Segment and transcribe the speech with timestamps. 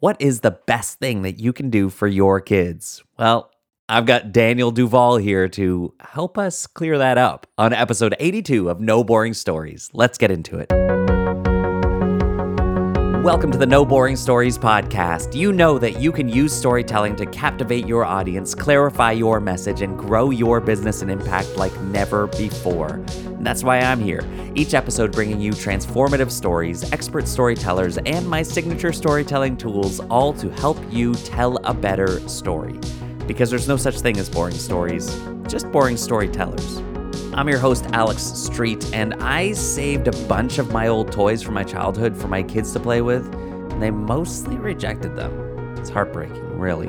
[0.00, 3.02] What is the best thing that you can do for your kids?
[3.18, 3.50] Well,
[3.88, 8.80] I've got Daniel Duvall here to help us clear that up on episode 82 of
[8.80, 9.90] No Boring Stories.
[9.92, 10.97] Let's get into it.
[13.22, 15.34] Welcome to the No Boring Stories podcast.
[15.34, 19.98] You know that you can use storytelling to captivate your audience, clarify your message, and
[19.98, 22.90] grow your business and impact like never before.
[23.24, 24.24] And that's why I'm here.
[24.54, 30.48] Each episode bringing you transformative stories, expert storytellers, and my signature storytelling tools, all to
[30.50, 32.78] help you tell a better story.
[33.26, 36.80] Because there's no such thing as boring stories, just boring storytellers.
[37.38, 41.54] I'm your host, Alex Street, and I saved a bunch of my old toys from
[41.54, 45.78] my childhood for my kids to play with, and they mostly rejected them.
[45.78, 46.88] It's heartbreaking, really.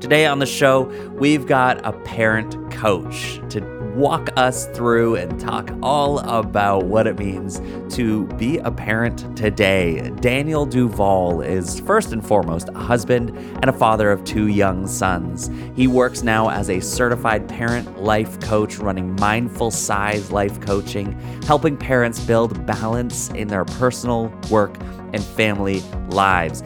[0.00, 0.84] Today on the show,
[1.18, 3.60] we've got a parent coach to
[3.94, 7.60] walk us through and talk all about what it means
[7.94, 10.10] to be a parent today.
[10.20, 15.50] Daniel Duvall is first and foremost a husband and a father of two young sons.
[15.74, 21.76] He works now as a certified parent life coach, running mindful size life coaching, helping
[21.76, 24.76] parents build balance in their personal, work,
[25.12, 26.62] and family lives.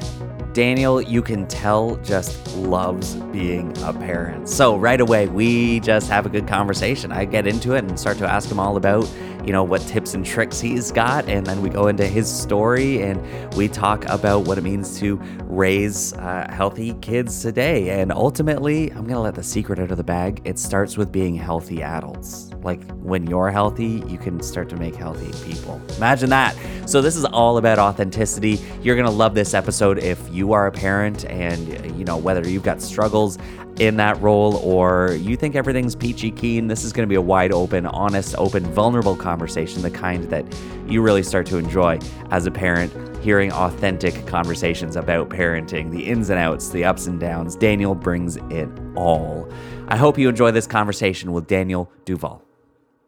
[0.55, 4.49] Daniel, you can tell, just loves being a parent.
[4.49, 7.11] So right away, we just have a good conversation.
[7.11, 9.05] I get into it and start to ask him all about,
[9.47, 11.29] you know, what tips and tricks he's got.
[11.29, 13.21] And then we go into his story and
[13.55, 18.01] we talk about what it means to raise uh, healthy kids today.
[18.01, 20.41] And ultimately, I'm going to let the secret out of the bag.
[20.45, 22.51] It starts with being healthy adults.
[22.63, 25.81] Like when you're healthy, you can start to make healthy people.
[25.97, 26.57] Imagine that.
[26.87, 28.59] So, this is all about authenticity.
[28.83, 32.49] You're going to love this episode if you are a parent and, you know, whether
[32.49, 33.39] you've got struggles
[33.79, 37.21] in that role or you think everything's peachy keen, this is going to be a
[37.21, 40.45] wide open, honest, open, vulnerable conversation, the kind that
[40.89, 41.99] you really start to enjoy
[42.31, 42.93] as a parent.
[43.25, 47.57] Hearing authentic conversations about parenting, the ins and outs, the ups and downs.
[47.57, 49.49] Daniel brings it all.
[49.89, 52.43] I hope you enjoy this conversation with Daniel Duvall.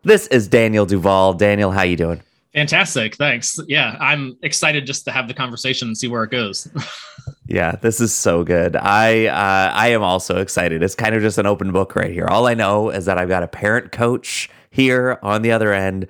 [0.03, 1.35] This is Daniel Duvall.
[1.35, 2.23] Daniel, how you doing?
[2.57, 3.17] Fantastic.
[3.17, 3.61] Thanks.
[3.69, 6.67] Yeah, I'm excited just to have the conversation and see where it goes.
[7.47, 8.77] yeah, this is so good.
[8.77, 10.83] I uh, I am also excited.
[10.83, 12.27] It's kind of just an open book right here.
[12.27, 16.09] All I know is that I've got a parent coach here on the other end.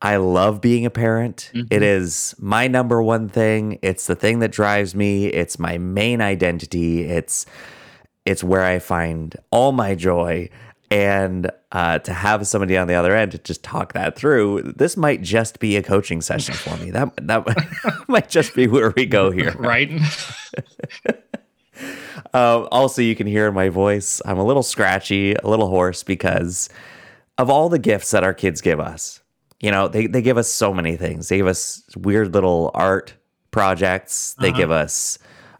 [0.00, 1.50] I love being a parent.
[1.52, 1.74] Mm-hmm.
[1.74, 3.80] It is my number one thing.
[3.82, 5.26] It's the thing that drives me.
[5.26, 7.02] It's my main identity.
[7.02, 7.46] It's
[8.24, 10.50] it's where I find all my joy
[10.90, 14.96] and uh, to have somebody on the other end to just talk that through this
[14.96, 16.90] might just be a coaching session for me.
[16.90, 19.54] That that might just be where we go here.
[19.58, 19.90] Right.
[22.34, 26.02] Uh, also you can hear in my voice i'm a little scratchy a little hoarse
[26.02, 26.68] because
[27.40, 29.20] of all the gifts that our kids give us.
[29.60, 31.28] You know they, they give us so many things.
[31.28, 33.14] They give us weird little art
[33.50, 34.34] projects.
[34.38, 34.58] They uh-huh.
[34.58, 35.18] give us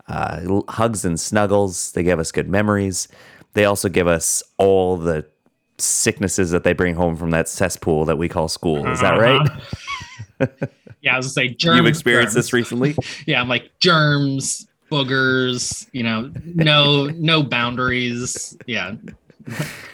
[0.09, 1.93] uh, hugs and snuggles.
[1.93, 3.09] They give us good memories
[3.55, 5.27] they also give us all the
[5.79, 8.87] sicknesses that they bring home from that cesspool that we call school.
[8.89, 9.41] Is that right?
[9.41, 10.47] Uh-huh.
[11.03, 11.77] yeah, I was gonna say germs.
[11.79, 12.47] You've experienced germs.
[12.47, 12.97] this recently?
[13.27, 18.57] yeah, I'm like germs, boogers, you know, no no boundaries.
[18.67, 18.95] Yeah.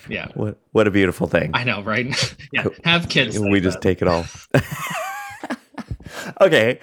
[0.09, 0.29] Yeah.
[0.35, 1.51] What what a beautiful thing.
[1.55, 2.37] I know, right?
[2.53, 2.67] yeah.
[2.85, 3.39] Have kids.
[3.39, 3.83] we like just that.
[3.83, 4.27] take it all.
[6.41, 6.79] Okay.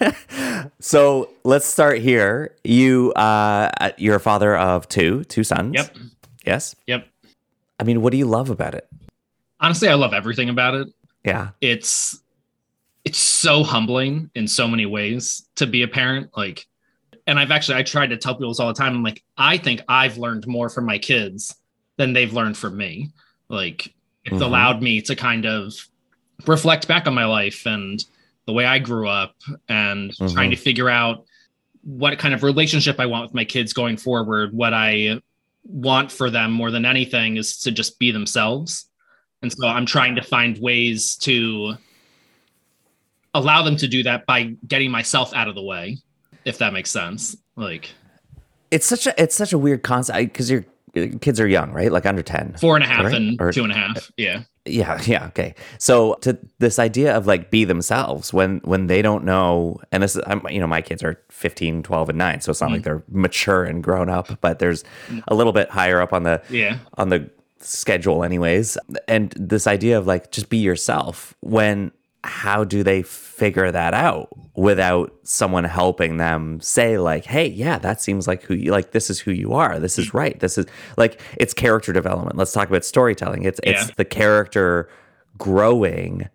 [0.80, 2.54] so let's start here.
[2.64, 5.74] You uh you're a father of two, two sons.
[5.74, 5.96] Yep.
[6.46, 6.76] Yes.
[6.86, 7.08] Yep.
[7.80, 8.88] I mean, what do you love about it?
[9.60, 10.88] Honestly, I love everything about it.
[11.24, 11.50] Yeah.
[11.60, 12.20] It's
[13.04, 16.30] it's so humbling in so many ways to be a parent.
[16.36, 16.66] Like,
[17.26, 18.94] and I've actually I tried to tell people this all the time.
[18.94, 21.54] I'm like, I think I've learned more from my kids
[21.96, 23.10] than they've learned from me.
[23.48, 23.94] Like,
[24.24, 24.42] it's mm-hmm.
[24.42, 25.74] allowed me to kind of
[26.46, 28.04] reflect back on my life and
[28.46, 29.34] the way I grew up
[29.68, 30.34] and mm-hmm.
[30.34, 31.24] trying to figure out
[31.82, 35.20] what kind of relationship I want with my kids going forward, what I
[35.64, 38.88] want for them more than anything is to just be themselves.
[39.42, 41.74] And so I'm trying to find ways to
[43.34, 45.98] allow them to do that by getting myself out of the way,
[46.44, 47.36] if that makes sense.
[47.56, 47.90] Like
[48.70, 50.64] it's such a it's such a weird concept because your
[51.20, 51.92] kids are young, right?
[51.92, 52.56] Like under 10.
[52.60, 53.14] Four and a half right?
[53.14, 54.10] and or, two and a half.
[54.16, 59.02] Yeah yeah yeah okay so to this idea of like be themselves when when they
[59.02, 62.40] don't know and this is I'm, you know my kids are 15 12 and 9
[62.40, 64.82] so it's not mm like they're mature and grown up but there's
[65.28, 67.30] a little bit higher up on the yeah on the
[67.60, 68.76] schedule anyways
[69.06, 71.92] and this idea of like just be yourself when
[72.24, 78.00] how do they figure that out without someone helping them say like hey yeah that
[78.00, 80.66] seems like who you like this is who you are this is right this is
[80.96, 83.72] like it's character development let's talk about storytelling it's yeah.
[83.72, 84.88] it's the character
[85.36, 86.28] growing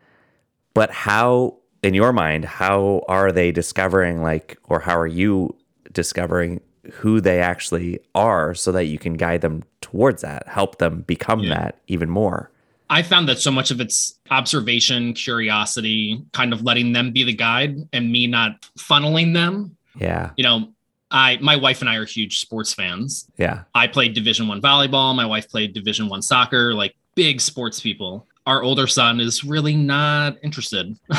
[0.74, 5.56] but how in your mind how are they discovering like or how are you
[5.92, 6.62] discovering
[6.94, 11.42] who they actually are so that you can guide them towards that, help them become
[11.42, 11.56] Yeah.
[11.56, 12.52] that even more.
[12.90, 17.34] I found that so much of it's observation, curiosity, kind of letting them be the
[17.34, 19.76] guide and me not funneling them.
[20.00, 20.32] Yeah.
[20.38, 20.70] You know,
[21.12, 23.28] I my wife and I are huge sports fans.
[23.38, 23.64] Yeah.
[23.76, 28.28] I played Division 1 volleyball, my wife played Division 1 soccer, like big sports people.
[28.46, 30.98] Our older son is really not interested.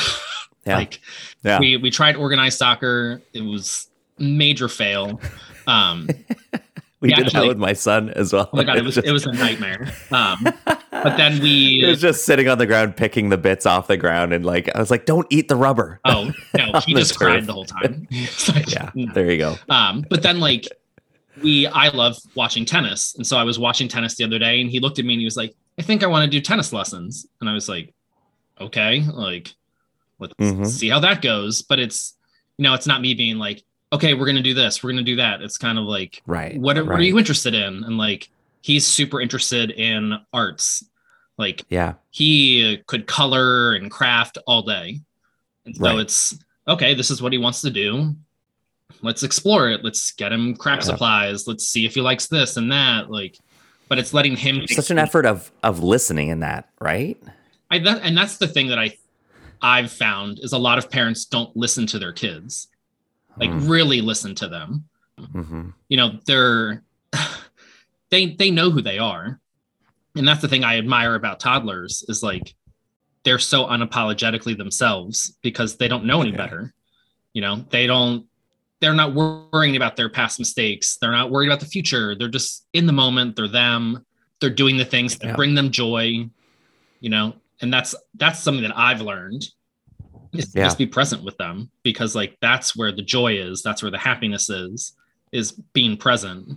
[0.66, 0.76] Yeah.
[0.76, 1.00] like
[1.42, 1.58] Yeah.
[1.58, 3.88] we we tried organized soccer, it was
[4.18, 5.18] major fail.
[5.66, 6.06] Um
[7.00, 8.48] we we did that with my son as well.
[8.52, 9.88] oh my god, it was just, it was a nightmare.
[10.10, 10.38] Um
[10.90, 13.96] but then he we was just sitting on the ground picking the bits off the
[13.96, 16.00] ground and like I was like, don't eat the rubber.
[16.04, 18.06] Oh no, he just cried the whole time.
[18.48, 18.90] Like, Yeah.
[18.94, 19.12] no.
[19.14, 19.56] There you go.
[19.68, 20.66] Um, but then like
[21.42, 23.14] we I love watching tennis.
[23.14, 25.20] And so I was watching tennis the other day and he looked at me and
[25.20, 27.26] he was like, I think I want to do tennis lessons.
[27.40, 27.94] And I was like,
[28.60, 29.54] okay, like
[30.18, 30.66] let's Mhm.
[30.66, 31.62] see how that goes.
[31.62, 32.14] But it's
[32.58, 35.16] you know, it's not me being like, okay, we're gonna do this, we're gonna do
[35.16, 35.42] that.
[35.42, 36.58] It's kind of like Right.
[36.58, 37.84] what are, what are you interested in?
[37.84, 38.28] And like
[38.62, 40.84] he's super interested in arts.
[41.38, 41.94] Like Yeah.
[42.10, 45.00] he could color and craft all day.
[45.66, 45.98] And so Right.
[46.00, 46.38] it's
[46.68, 48.14] okay, this is what he wants to do.
[49.02, 49.82] Let's explore it.
[49.82, 50.90] Let's get him craft Yeah.
[50.92, 51.48] supplies.
[51.48, 53.10] Let's see if he likes this and that.
[53.10, 53.38] Like,
[53.88, 57.20] but it's letting him Such an effort of of listening in that, right?
[57.72, 58.96] I, that, and that's the thing that I
[59.62, 62.68] I've found is a lot of parents don't listen to their kids,
[63.38, 63.68] like Mm.
[63.68, 64.84] really listen to them.
[65.20, 65.74] Mhm.
[65.88, 66.82] you know they're
[68.10, 69.38] they they know who they are
[70.16, 72.54] and that's the thing i admire about toddlers is like
[73.22, 76.36] they're so unapologetically themselves because they don't know any Yeah.
[76.38, 76.74] better
[77.34, 78.26] you know they don't
[78.80, 82.66] they're not worrying about their past mistakes they're not worried about the future they're just
[82.72, 84.04] in the moment they're them
[84.40, 85.36] they're doing the things that Yeah.
[85.36, 86.26] bring them joy
[87.00, 89.44] you know and that's that's something that i've learned
[90.32, 90.64] to Yeah.
[90.64, 93.98] just be present with them because like that's where the joy is that's where the
[93.98, 94.92] happiness is
[95.32, 96.48] is being present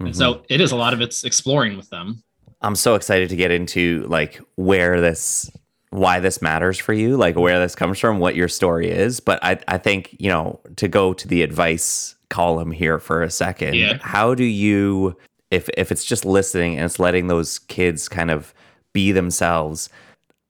[0.00, 0.06] Mhm.
[0.06, 2.22] and so it is a lot of it's exploring with them
[2.62, 5.50] I'm so excited to get into like where this
[5.92, 9.18] why this matters for you, like where this comes from, what your story is.
[9.18, 13.30] But I, I think, you know, to go to the advice column here for a
[13.30, 13.98] second, Yeah.
[14.02, 15.16] how do you
[15.50, 18.52] if if it's just listening and it's letting those kids kind of
[18.92, 19.88] be themselves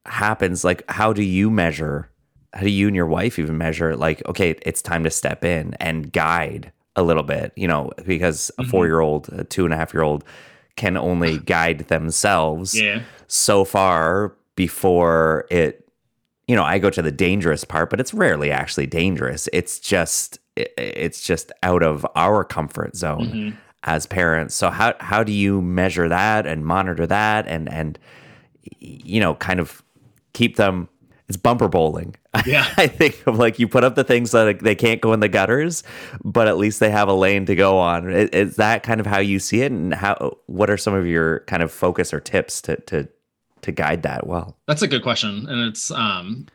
[0.04, 2.09] happens, like how do you measure
[2.52, 5.74] how do you and your wife even measure like, okay, it's time to step in
[5.80, 8.70] and guide a little bit, you know, because a Mhm.
[8.70, 10.24] four year old, a two and a half year old
[10.76, 15.86] can only guide themselves yeah so far before it
[16.48, 20.38] you know i go to the dangerous part but it's rarely actually dangerous it's just
[20.56, 23.56] it's just out of our comfort zone Mhm.
[23.84, 27.98] as parents so how how do you measure that and monitor that and and
[28.80, 29.82] you know kind of
[30.32, 30.88] keep them
[31.30, 32.66] it's bumper bowling Yeah.
[32.76, 35.28] i think of like you put up the things that they can't go in the
[35.28, 35.84] gutters
[36.24, 39.06] but at least they have a lane to go on is, is that kind of
[39.06, 42.18] how you see it and how what are some of your kind of focus or
[42.20, 43.08] tips to to
[43.62, 46.46] to guide that well that's a good question and it's um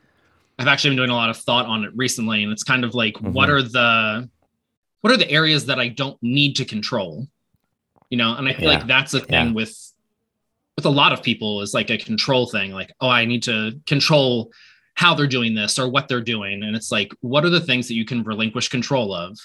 [0.60, 2.94] i've actually been doing a lot of thought on it recently and it's kind of
[2.94, 3.54] like what Mhm.
[3.54, 4.30] are the
[5.02, 7.28] what are the areas that i don't need to control
[8.10, 8.78] you know and i feel Yeah.
[8.80, 9.54] like that's a thing Yeah.
[9.54, 9.94] with
[10.76, 13.80] with a lot of people is like a control thing like oh i need to
[13.86, 14.52] control
[14.96, 17.88] how they're doing this or what they're doing and it's like what are the things
[17.88, 19.38] that you can relinquish control of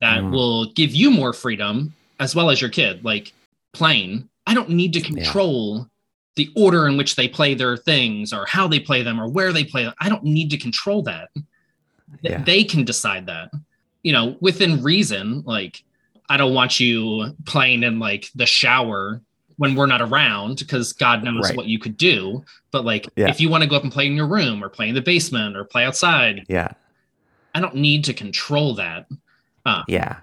[0.00, 0.30] that Mm.
[0.32, 3.32] will give you more freedom as well as your kid like
[3.72, 5.86] playing i don't need to control
[6.36, 9.52] the order in which they play their things or how they play them or where
[9.52, 9.94] they play them.
[10.00, 11.28] i don't need to control that
[12.22, 12.42] Yeah.
[12.42, 13.50] they can decide that
[14.02, 15.82] you know within reason like
[16.28, 19.20] i don't want you playing in like the shower
[19.60, 21.56] when we're not around because god knows Right.
[21.56, 22.42] what you could do.
[22.70, 23.28] But like Yeah.
[23.28, 25.02] if you want to go up and play in your room or play in the
[25.02, 26.68] basement or play outside yeah.
[27.54, 29.06] I don't need to control that.
[29.86, 30.16] Yeah.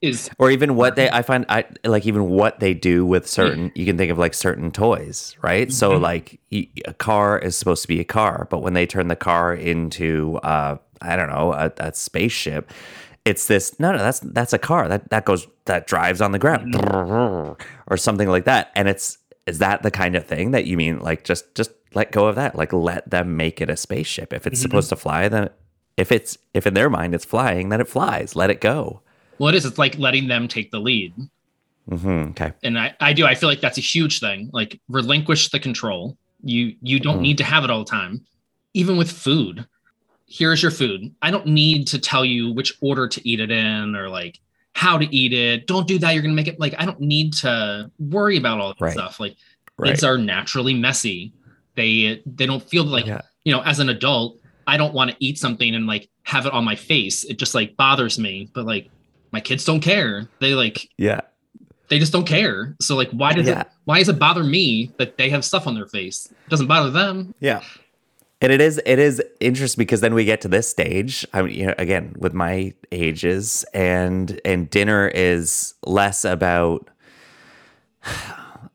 [0.00, 3.72] is or even what they i find i like even what they do with certain
[3.74, 5.72] you can think of like certain toys right?
[5.72, 6.00] So Mhm.
[6.00, 6.38] like
[6.86, 10.36] a car is supposed to be a car but when they turn the car into
[10.42, 12.70] uh i don't know a, a spaceship
[13.24, 16.38] it's this no no that's that's a car that that goes that drives on the
[16.38, 16.74] ground
[17.86, 18.70] or something like that.
[18.74, 22.12] And it's is that the kind of thing that you mean like just just let
[22.12, 22.54] go of that?
[22.54, 24.32] Like let them make it a spaceship.
[24.32, 24.62] If it's Mhm.
[24.62, 25.48] supposed to fly then
[25.96, 28.36] if it's if in their mind it's flying then it flies.
[28.36, 29.00] Let it go.
[29.38, 29.64] Well it is.
[29.64, 31.14] It's like letting them take the lead.
[31.90, 32.30] Mm-hmm.
[32.30, 32.52] okay.
[32.62, 33.26] And I, I do.
[33.26, 34.48] I feel like that's a huge thing.
[34.52, 36.16] Like relinquish the control.
[36.42, 37.22] You you don't Mhm.
[37.22, 38.24] need to have it all the time.
[38.74, 39.66] Even with food
[40.36, 43.94] here's your food i don't need to tell you which order to eat it in
[43.94, 44.40] or like
[44.74, 47.32] how to eat it don't do that you're gonna make it like i don't need
[47.32, 48.92] to worry about all that Right.
[48.92, 49.36] stuff like
[49.78, 51.32] right kids are naturally messy
[51.76, 55.16] they they don't feel like yeah you know as an adult i don't want to
[55.20, 58.64] eat something and like have it on my face it just like bothers me but
[58.66, 58.90] like
[59.32, 60.28] my kids don't care.
[60.38, 61.22] They like Yeah.
[61.88, 62.76] they just don't care.
[62.80, 63.62] So like why does Yeah.
[63.62, 66.28] it why does it bother me that they have stuff on their face?
[66.30, 67.34] It doesn't bother them.
[67.40, 67.60] Yeah.
[68.40, 71.26] And it is it is interesting because then we get to this stage.
[71.32, 76.90] I mean, you know, again, with my ages and and dinner is less about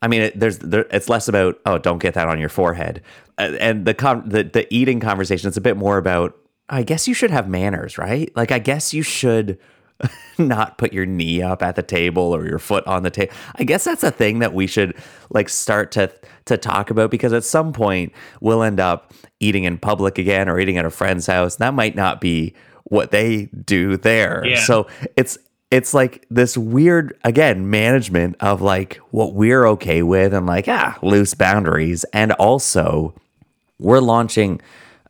[0.01, 3.01] I mean, it, there's there, it's less about oh, don't get that on your forehead,
[3.38, 5.48] uh, and the con the the eating conversation.
[5.48, 6.38] It's a bit more about
[6.70, 8.32] I guess you should have manners, right?
[8.36, 9.60] Like I guess you should
[10.38, 13.34] not put your knee up at the table or your foot on the table.
[13.56, 14.96] I guess that's a thing that we should
[15.29, 16.12] like start to
[16.46, 20.60] to talk about because at some point we'll end up eating in public again or
[20.60, 21.58] eating at a friend's house.
[21.58, 22.53] That might not be
[22.86, 24.44] what they do there.
[24.46, 24.60] Yeah.
[24.63, 25.38] So it's
[25.72, 30.98] it's like this weird again management of like what we're okay with and like ah
[31.01, 33.13] loose boundaries and also
[33.77, 34.62] we're launching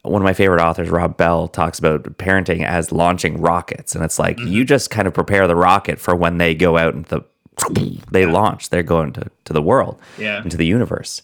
[0.03, 4.17] one of my favorite authors rob bell talks about parenting as launching rockets and it's
[4.19, 7.21] like you just kind of prepare the rocket for when they go out and the
[8.11, 10.41] they launch they're going to, to the world Yeah.
[10.41, 11.21] into the universe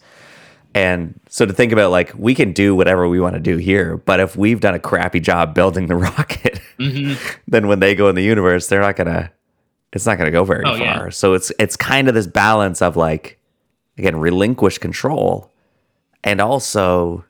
[0.74, 3.96] and so to think about like we can do whatever we want to do here
[3.98, 7.14] but if we've done a crappy job building the rocket Mm-hmm.
[7.48, 9.32] then when they go in the universe they're not gonna
[9.94, 11.10] it's not gonna go very Oh, far yeah.
[11.10, 13.40] so it's it's kind of this balance of like
[13.98, 15.50] again relinquish control
[16.26, 17.24] and also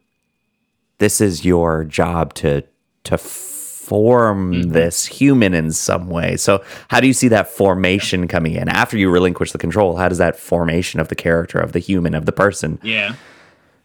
[1.00, 2.64] this is your job to
[3.04, 4.72] to form Mm-hmm.
[4.72, 8.98] this human in some way so how do you see that formation coming in after
[8.98, 12.25] you relinquish the control how does that formation of the character of the human of
[12.25, 13.14] the person Yeah.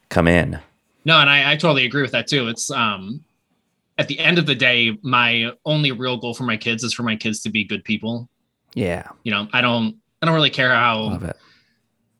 [0.08, 0.58] come in
[1.04, 2.48] No, and I, I totally agree with that too.
[2.48, 3.22] It's um
[3.98, 7.02] at the end of the day, my only real goal for my kids is for
[7.02, 8.26] my kids to be good people.
[8.74, 11.36] yeah You know, I don't I don't really care how love it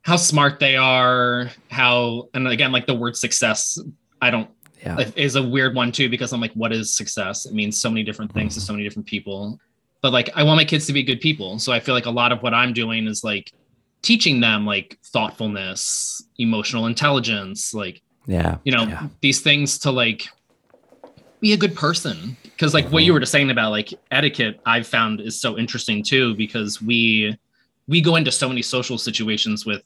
[0.03, 3.79] how smart they are, how and again like the word success,
[4.21, 4.51] I don't
[4.83, 5.11] yeah.
[5.17, 7.47] Is a weird one too because I'm like, what is success?
[7.47, 8.67] It means so many different things to mm-hmm.
[8.67, 9.59] so many different people.
[10.03, 12.11] But like, I want my kids to be good people, so I feel like a
[12.11, 13.53] lot of what I'm doing is like
[14.03, 18.57] teaching them like thoughtfulness, emotional intelligence, like yeah.
[18.65, 19.09] you know yeah.
[19.21, 20.29] these things to like
[21.41, 22.37] be a good person.
[22.43, 23.15] Because like what you mm-hmm.
[23.15, 27.35] were just saying about like etiquette i've found is so interesting too because we
[27.89, 29.83] we go into so many social situations with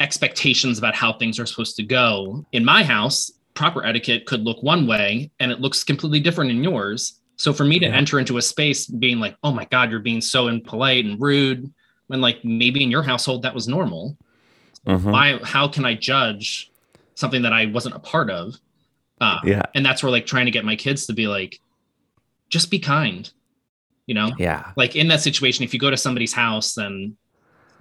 [0.00, 2.44] expectations about how things are supposed to go.
[2.52, 6.62] In my house proper etiquette could look one way and it looks completely different in
[6.62, 7.20] yours.
[7.36, 7.96] So for me to Yeah.
[7.96, 11.72] enter into a space being like oh my god you're being so impolite and rude
[12.06, 14.16] when like maybe in your household that was normal.
[14.86, 15.12] Mhm.
[15.12, 16.70] why how can i judge
[17.14, 18.54] something that i wasn't a part of?
[19.20, 19.62] Uh, yeah.
[19.74, 21.60] and that's where like trying to get my kids to be like
[22.48, 23.30] just be kind
[24.06, 24.32] you know?
[24.38, 24.72] Yeah.
[24.76, 27.16] Like in that situation if you go to somebody's house and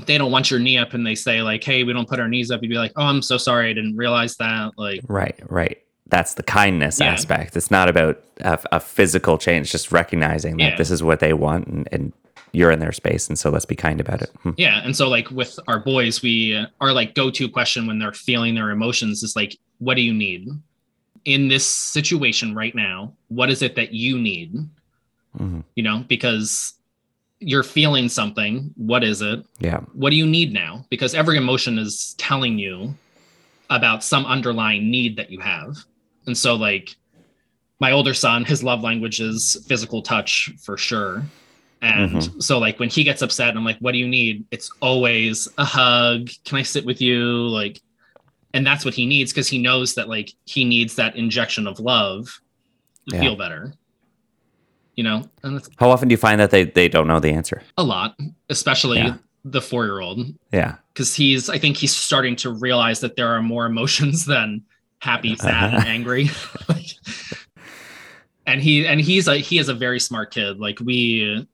[0.06, 2.28] they don't want your knee up and they say like hey we don't put our
[2.28, 5.38] knees up you'd be like oh i'm so sorry i didn't realize that like Right,
[5.50, 5.78] right.
[6.08, 7.08] That's the kindness Yeah.
[7.12, 7.56] aspect.
[7.56, 10.76] It's not about a, a physical change, just recognizing that Yeah.
[10.76, 12.14] this is what they want and, and
[12.52, 13.28] you're in their space.
[13.30, 14.32] And so let's be kind about it.
[14.42, 14.52] Hmm.
[14.58, 18.12] yeah and so like with our boys we uh, our like go-to question when they're
[18.14, 20.48] feeling their emotions is like what do you need
[21.26, 24.56] in this situation right now what is it that you need
[25.40, 25.64] Mhm.
[25.76, 26.74] you know because
[27.40, 29.46] you're feeling something what is it?
[29.60, 29.80] Yeah.
[29.94, 30.86] what do you need now?
[30.90, 32.94] Because every emotion is telling you
[33.70, 35.78] about some underlying need that you have.
[36.26, 36.96] And so like
[37.80, 41.24] my older son his love language is physical touch for sure.
[41.82, 42.40] And mm-hmm.
[42.42, 44.46] so like when he gets upset i'm like what do you need?
[44.52, 46.30] It's always a hug.
[46.44, 47.48] Can i sit with you?
[47.48, 47.82] Like
[48.54, 51.80] and that's what he needs because he knows that like he needs that injection of
[51.80, 52.42] love
[53.10, 53.22] to Yeah.
[53.22, 53.74] feel better
[55.00, 57.32] you know and that's How often do you find that they, they don't know the
[57.40, 57.64] answer?
[57.78, 58.18] a lot
[58.50, 59.16] especially Yeah.
[59.46, 60.20] the four year old
[60.52, 60.76] Yeah.
[60.94, 64.64] because he's i think he's starting to realize that there are more emotions than
[65.00, 66.30] happy sad and angry
[68.46, 71.48] and he and he's a he is a very smart kid like we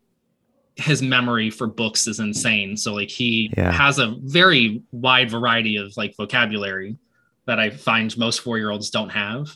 [0.78, 3.72] his memory for books is insane so like he Yeah.
[3.72, 6.98] has a very wide variety of like vocabulary
[7.46, 9.56] that i find most four year olds don't have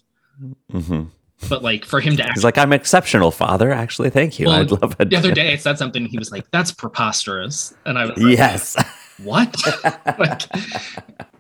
[0.72, 1.04] hmm
[1.48, 3.72] but like for him to He's like, I'm exceptional, father.
[3.72, 4.48] Actually, thank you.
[4.48, 5.10] Well, I'd love it.
[5.10, 8.38] the other day i said something he was like that's preposterous and i was like,
[8.38, 8.76] Yes.
[9.24, 9.56] what?
[10.20, 10.42] like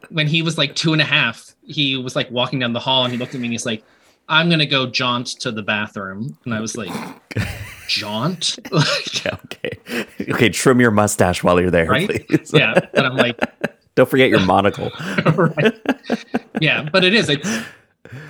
[0.09, 3.03] when he was like two and a half, he was like walking down the hall
[3.03, 3.83] and he looked at me and he's like,
[4.27, 6.37] I'm gonna go jaunt to the bathroom.
[6.45, 6.91] And I was like,
[7.87, 8.57] jaunt?
[8.71, 9.77] Like, okay.
[10.29, 10.49] Okay.
[10.49, 12.27] Trim your mustache while you're there, Right?
[12.27, 12.51] please.
[12.53, 12.79] yeah.
[12.93, 13.39] And I'm like,
[13.95, 14.91] Don't forget your monocle.
[15.35, 15.73] right.
[16.61, 17.29] Yeah, but it is.
[17.29, 17.47] It's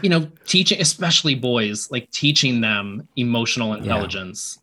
[0.01, 4.59] you know, teaching especially boys, like teaching them emotional intelligence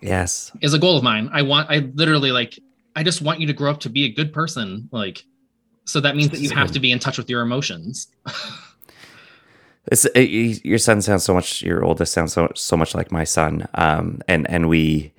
[0.00, 0.52] yes.
[0.60, 1.30] is a goal of mine.
[1.32, 2.58] I want I literally like
[2.96, 4.88] I just want you to grow up to be a good person.
[4.92, 5.24] Like
[5.84, 8.08] so that means that you have to be in touch with your emotions.
[9.90, 11.60] It's, it, your son sounds so much.
[11.60, 13.66] Your oldest sounds so so much like my son.
[13.74, 15.12] Um, and and we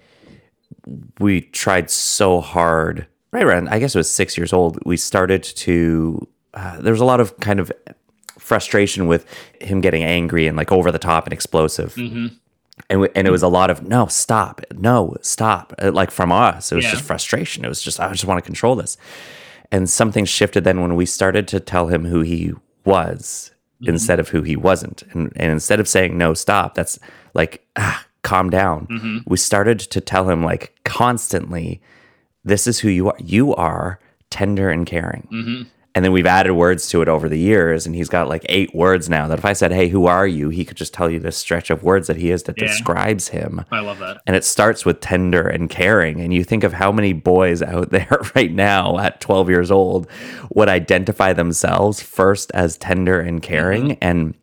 [1.19, 5.43] we tried so hard right around i guess it was six years old we started
[5.43, 7.71] to uh, there was a lot of kind of
[8.43, 9.25] frustration with
[9.61, 11.95] him getting angry and like over the top and explosive.
[11.95, 12.27] Hmm
[12.89, 14.59] and we, and it was a lot of no stop.
[14.73, 15.73] No stop.
[15.79, 16.91] Uh, like from us it was Yeah.
[16.91, 17.63] just frustration.
[17.63, 18.97] It was just i just want to control this.
[19.71, 23.51] And something shifted then when we started to tell him who he was
[23.85, 25.03] instead of who he wasn't.
[25.11, 26.97] And, and instead of saying no stop that's
[27.35, 29.23] like ah, calm down.
[29.27, 31.79] We started to tell him like constantly
[32.43, 33.17] this is who you are.
[33.19, 33.99] You are
[34.31, 35.27] tender and caring.
[35.29, 35.61] Hmm
[35.95, 38.73] and then we've added words to it over the years, and he's got like eight
[38.73, 39.27] words now.
[39.27, 41.69] That if I said, "Hey, who are you?" he could just tell you this stretch
[41.69, 42.67] of words that he has that Yeah.
[42.67, 43.63] describes him.
[43.71, 44.17] I love that.
[44.25, 46.19] And it starts with tender and caring.
[46.19, 50.07] And you think of how many boys out there right now at 12 years old
[50.53, 53.93] would identify themselves first as tender and caring.
[54.01, 54.33] And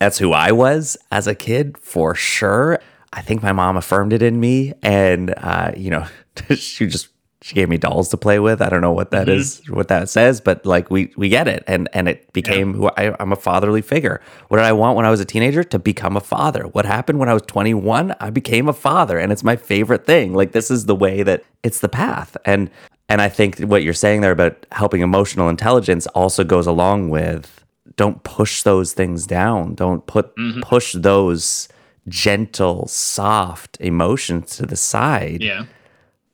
[0.00, 2.78] that's who I was as a kid for sure.
[3.12, 4.72] I think my mom affirmed it in me.
[4.82, 6.06] And, uh, you know,
[6.56, 7.08] she just,
[7.44, 8.62] she gave me dolls to play with.
[8.62, 9.38] I don't know what that mm-hmm.
[9.38, 12.88] is, what that says, but like we we get it, and and it became who
[12.96, 14.22] I, I'm a fatherly figure.
[14.48, 15.62] What did I want when I was a teenager?
[15.62, 16.62] To become a father.
[16.68, 18.14] What happened when I was 21?
[18.18, 20.32] I became a father, and it's my favorite thing.
[20.32, 22.70] Like this is the way that it's the path, and
[23.10, 27.62] and I think what you're saying there about helping emotional intelligence also goes along with
[27.96, 29.74] don't push those things down.
[29.74, 30.60] Don't put mm-hmm.
[30.60, 31.68] push those
[32.08, 35.66] gentle, soft emotions to the side Yeah.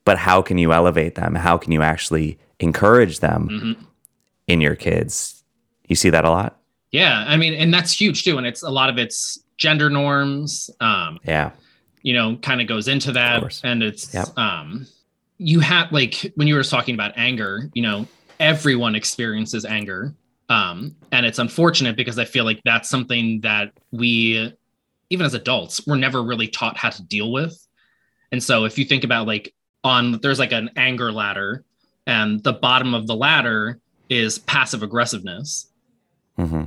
[0.05, 1.35] But how can you elevate them?
[1.35, 3.83] How can you actually encourage them Mm-hmm.
[4.47, 5.43] in your kids?
[5.89, 6.59] You see that a lot?
[6.93, 7.25] Yeah.
[7.27, 8.39] I mean, and that's huge too.
[8.39, 10.71] And it's a lot of it's gender norms.
[10.81, 11.51] Um, Yeah.
[12.03, 13.61] you know, kind of goes into that.
[13.63, 14.37] And it's Yep.
[14.39, 14.87] um
[15.39, 18.07] you have like when you were talking about anger, you know,
[18.39, 20.15] everyone experiences anger.
[20.49, 24.53] Um, and it's unfortunate because I feel like that's something that we
[25.11, 27.67] even as adults, we're never really taught how to deal with.
[28.33, 29.53] And so if you think about like
[29.85, 31.65] on there's like an anger ladder,
[32.07, 35.69] and the bottom of the ladder is passive aggressiveness.
[36.37, 36.65] Hmm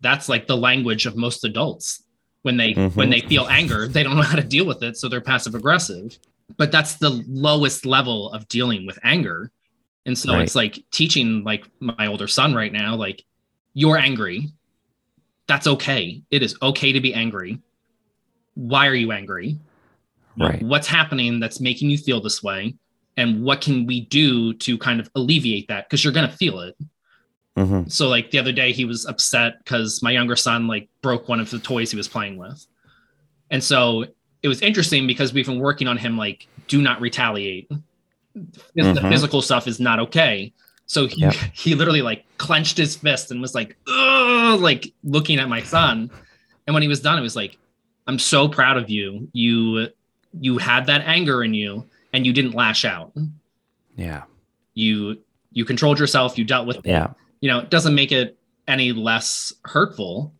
[0.00, 2.02] that's like the language of most adults.
[2.42, 2.94] When they Mhm.
[2.94, 5.54] when they feel anger they don't know how to deal with it so they're passive
[5.54, 6.18] aggressive.
[6.58, 9.50] But that's the lowest level of dealing with anger.
[10.04, 10.42] And so Right.
[10.42, 13.24] it's like teaching like my older son right now like
[13.72, 14.50] you're angry.
[15.46, 16.20] That's okay.
[16.30, 17.60] It is okay to be angry.
[18.56, 19.58] Why are you angry
[20.36, 20.62] Right.
[20.62, 22.74] what's happening that's making you feel this way?
[23.16, 25.88] And what can we do to kind of alleviate that?
[25.88, 26.74] Because you're going to feel it.
[27.56, 31.28] Hmm so like the other day he was upset because my younger son like broke
[31.28, 32.66] one of the toys he was playing with.
[33.50, 34.06] And so
[34.42, 37.70] it was interesting because we've been working on him like do not retaliate.
[38.34, 39.08] The Mhm.
[39.08, 40.52] physical stuff is not okay.
[40.86, 41.32] So he, Yep.
[41.54, 46.10] he literally like clenched his fist and was like Ugh, like looking at my son.
[46.66, 47.56] And when he was done it was like
[48.08, 49.28] i'm so proud of you.
[49.32, 49.88] You
[50.40, 53.12] you had that anger in you and you didn't lash out
[53.96, 54.22] Yeah.
[54.74, 55.18] you
[55.52, 57.08] you controlled yourself you dealt with it Yeah.
[57.40, 60.32] you know, it doesn't make it any less hurtful,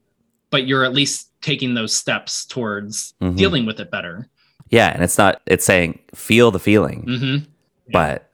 [0.50, 3.36] but you're at least taking those steps towards Mhm.
[3.36, 4.28] dealing with it better.
[4.70, 4.88] Yeah.
[4.92, 7.36] And it's not, it's saying feel the feeling, hmm
[7.92, 8.30] but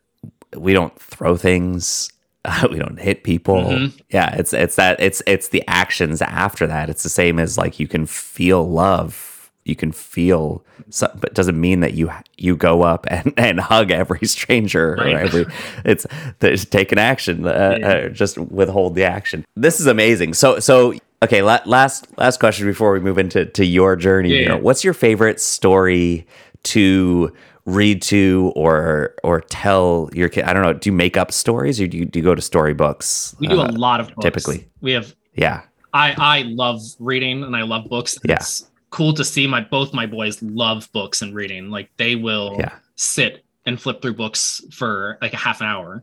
[0.57, 2.09] we don't throw things.
[2.71, 3.57] we don't hit people.
[3.65, 4.01] Mhm.
[4.11, 4.35] Yeah.
[4.37, 6.89] It's, it's that, it's, it's the actions after that.
[6.89, 9.30] It's the same as like you can feel love.
[9.65, 13.91] You can feel, so, but doesn't mean that you you go up and, and hug
[13.91, 15.15] every stranger Right.
[15.15, 15.47] or every.
[15.85, 16.07] It's
[16.39, 17.47] there's take an action.
[17.47, 17.89] Uh, Yeah.
[17.89, 19.45] uh, just withhold the action.
[19.57, 20.35] This is amazing.
[20.35, 21.43] So so okay.
[21.43, 24.31] La- last last question before we move into to your journey.
[24.31, 24.49] Yeah, here.
[24.53, 24.55] yeah.
[24.57, 26.27] What's your favorite story
[26.65, 27.33] to
[27.67, 30.45] read to or or tell your kid?
[30.45, 30.73] I don't know.
[30.73, 33.37] Do you make up stories or do you, do you go to storybooks?
[33.39, 34.23] We do Uh, a lot of books.
[34.25, 34.69] typically.
[34.81, 35.63] We have yeah.
[35.93, 38.19] I I love reading and I love books.
[38.25, 38.37] Yeah.
[38.37, 41.71] It's cool to see my both my boys love books and reading.
[41.71, 42.73] Like they will Yeah.
[42.97, 46.03] sit and flip through books for like a half an hour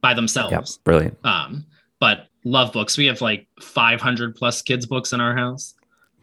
[0.00, 0.52] by themselves.
[0.52, 0.84] Yep.
[0.84, 1.18] Brilliant.
[1.24, 1.64] Um,
[2.00, 2.96] but love books.
[2.98, 5.74] We have like 500 plus kids books in our house.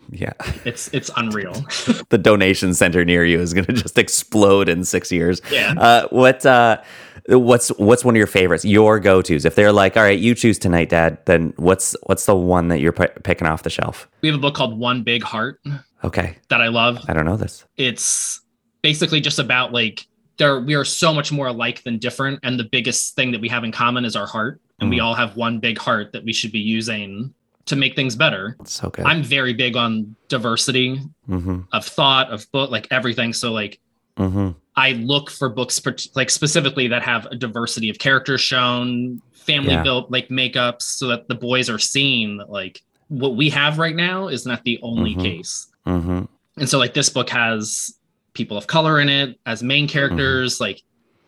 [0.09, 0.33] Yeah.
[0.65, 1.53] It's it's unreal.
[2.09, 5.41] the donation center near you is going to just explode in six years.
[5.51, 5.73] Yeah.
[5.77, 6.81] Uh, what uh,
[7.29, 8.65] what's what's one of your favorites?
[8.65, 9.45] Your go tos?
[9.45, 11.17] If they're like, all right, you choose tonight, Dad.
[11.25, 14.07] Then what's what's the one that you're pi- picking off the shelf?
[14.21, 15.59] We have a book called One Big Heart
[16.03, 16.99] Okay, that I love.
[17.07, 17.65] I don't know this.
[17.77, 18.41] It's
[18.81, 20.05] basically just about like
[20.37, 23.49] there we are so much more alike than different, and the biggest thing that we
[23.49, 25.03] have in common is our heart, and we Mm.
[25.03, 27.33] all have one big heart that we should be using
[27.65, 28.55] to make things better.
[28.61, 29.05] It's so good.
[29.05, 31.59] I'm very big on diversity mm-hmm.
[31.71, 33.33] of thought, of book, like everything.
[33.33, 33.79] So like
[34.17, 34.49] Mm-hmm.
[34.75, 35.79] I look for books
[36.15, 39.83] like specifically that have a diversity of characters shown, family Yeah.
[39.83, 43.95] built like makeups, so that the boys are seeing that like what we have right
[43.95, 45.21] now is not the only Mhm.
[45.23, 45.67] case.
[45.85, 46.23] Mm-hmm.
[46.57, 47.97] And so like this book has
[48.33, 50.55] people of color in it as main characters.
[50.55, 50.63] Mm-hmm.
[50.63, 50.81] Like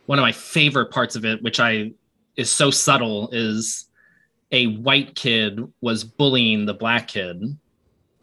[0.06, 1.92] one of my favorite parts of it, which I
[2.36, 3.88] is so subtle, is
[4.52, 7.58] a white kid was bullying the black kid,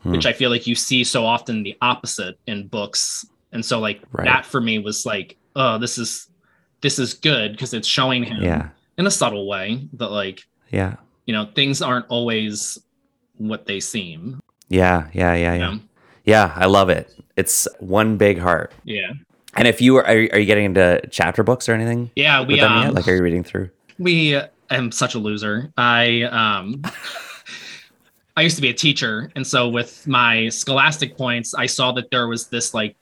[0.03, 0.11] hmm.
[0.13, 3.27] which I feel like you see so often the opposite in books.
[3.53, 4.25] And so like right.
[4.25, 6.31] that for me was like, oh, this is
[6.81, 8.69] this is good because it's showing him yeah.
[8.99, 12.79] in a subtle way that like yeah you know things aren't always
[13.37, 15.79] what they seem yeah yeah yeah yeah
[16.25, 17.15] yeah i love it.
[17.37, 18.73] It's one big heart.
[18.85, 19.13] Yeah.
[19.55, 22.95] And if you are are you getting into chapter books or anything yeah we um,
[22.95, 23.71] like are you reading through?
[23.99, 25.73] we uh, am such a loser.
[25.77, 26.83] I um
[28.37, 32.11] I used to be a teacher, and so with my scholastic points, I saw that
[32.11, 32.97] there was this like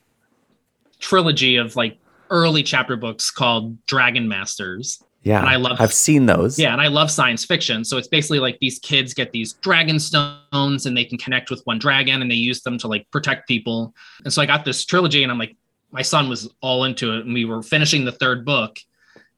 [0.98, 1.98] trilogy of like
[2.31, 5.02] early chapter books called Dragon Masters.
[5.29, 5.77] Yeah, and I love.
[5.79, 6.59] I've seen those.
[6.59, 7.85] Yeah, and I love science fiction.
[7.85, 11.61] So it's basically like these kids get these dragon stones, and they can connect with
[11.64, 13.95] one dragon, and they use them to like protect people.
[14.25, 15.55] And so I got this trilogy, and I'm like,
[15.91, 18.79] my son was all into it, and we were finishing the third book,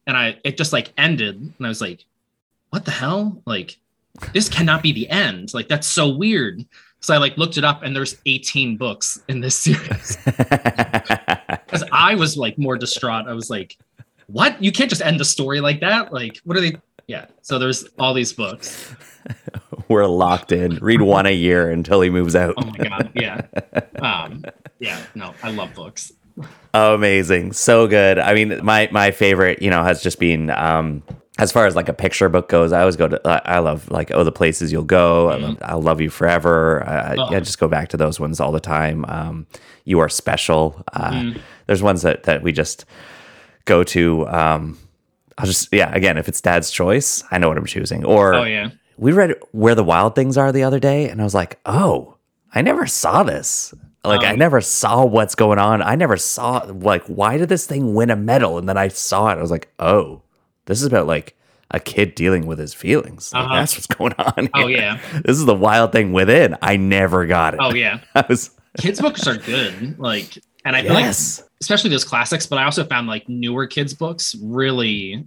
[0.06, 2.04] and I it just like ended, and I was like,
[2.68, 3.42] what the hell?
[3.44, 3.76] Like,
[4.32, 5.52] this cannot be the end.
[5.54, 6.64] Like that's so weird.
[7.00, 10.18] So I like looked it up and there's 18 books in this series.
[11.70, 13.28] Because I was like more distraught.
[13.28, 13.76] I was like,
[14.32, 14.62] what?
[14.62, 16.12] You can't just end the story like that.
[16.12, 16.76] Like, what are they?
[17.06, 17.26] Yeah.
[17.42, 18.94] So there's all these books.
[19.88, 20.76] We're locked in.
[20.76, 22.54] Read one a year until he moves out.
[22.56, 23.10] oh my god.
[23.14, 23.42] Yeah.
[24.00, 24.44] Um,
[24.78, 25.02] yeah.
[25.14, 26.12] No, I love books.
[26.72, 27.52] Amazing.
[27.52, 28.18] So good.
[28.18, 31.02] I mean, my my favorite, you know, has just been um
[31.38, 33.20] as far as like a picture book goes, I always go to.
[33.26, 35.28] I love like oh the places you'll go.
[35.28, 35.44] Mm-hmm.
[35.44, 36.86] I love, I'll love you forever.
[36.86, 37.34] I, oh.
[37.34, 39.04] I, just go back to those ones all the time.
[39.08, 39.46] Um,
[39.84, 40.84] you are special.
[40.92, 41.40] Uh, mm.
[41.66, 42.84] There's ones that that we just
[43.70, 44.28] go to.
[44.28, 44.78] Um,
[45.38, 45.94] I'll just yeah.
[45.94, 48.04] Again, if it's Dad's choice, I know what I'm choosing.
[48.04, 51.24] Or oh yeah, we read Where the Wild Things Are the other day, and I
[51.24, 52.16] was like, oh,
[52.54, 53.72] I never saw this.
[54.04, 55.82] Like um, I never saw what's going on.
[55.82, 58.58] I never saw like why did this thing win a medal?
[58.58, 59.38] And then I saw it.
[59.38, 60.22] I was like, oh
[60.70, 61.36] this is about like
[61.72, 63.32] a kid dealing with his feelings.
[63.32, 63.54] Like, uh-huh.
[63.56, 64.48] That's what's going on.
[64.54, 64.66] Oh, here.
[64.66, 64.98] Oh yeah.
[65.24, 66.56] This is the wild thing within.
[66.62, 67.60] I never got it.
[67.60, 68.00] Oh yeah.
[68.14, 69.98] I was kids books are good.
[69.98, 71.40] Like and I feel yes.
[71.40, 75.26] like especially those classics, but I also found like newer kids books really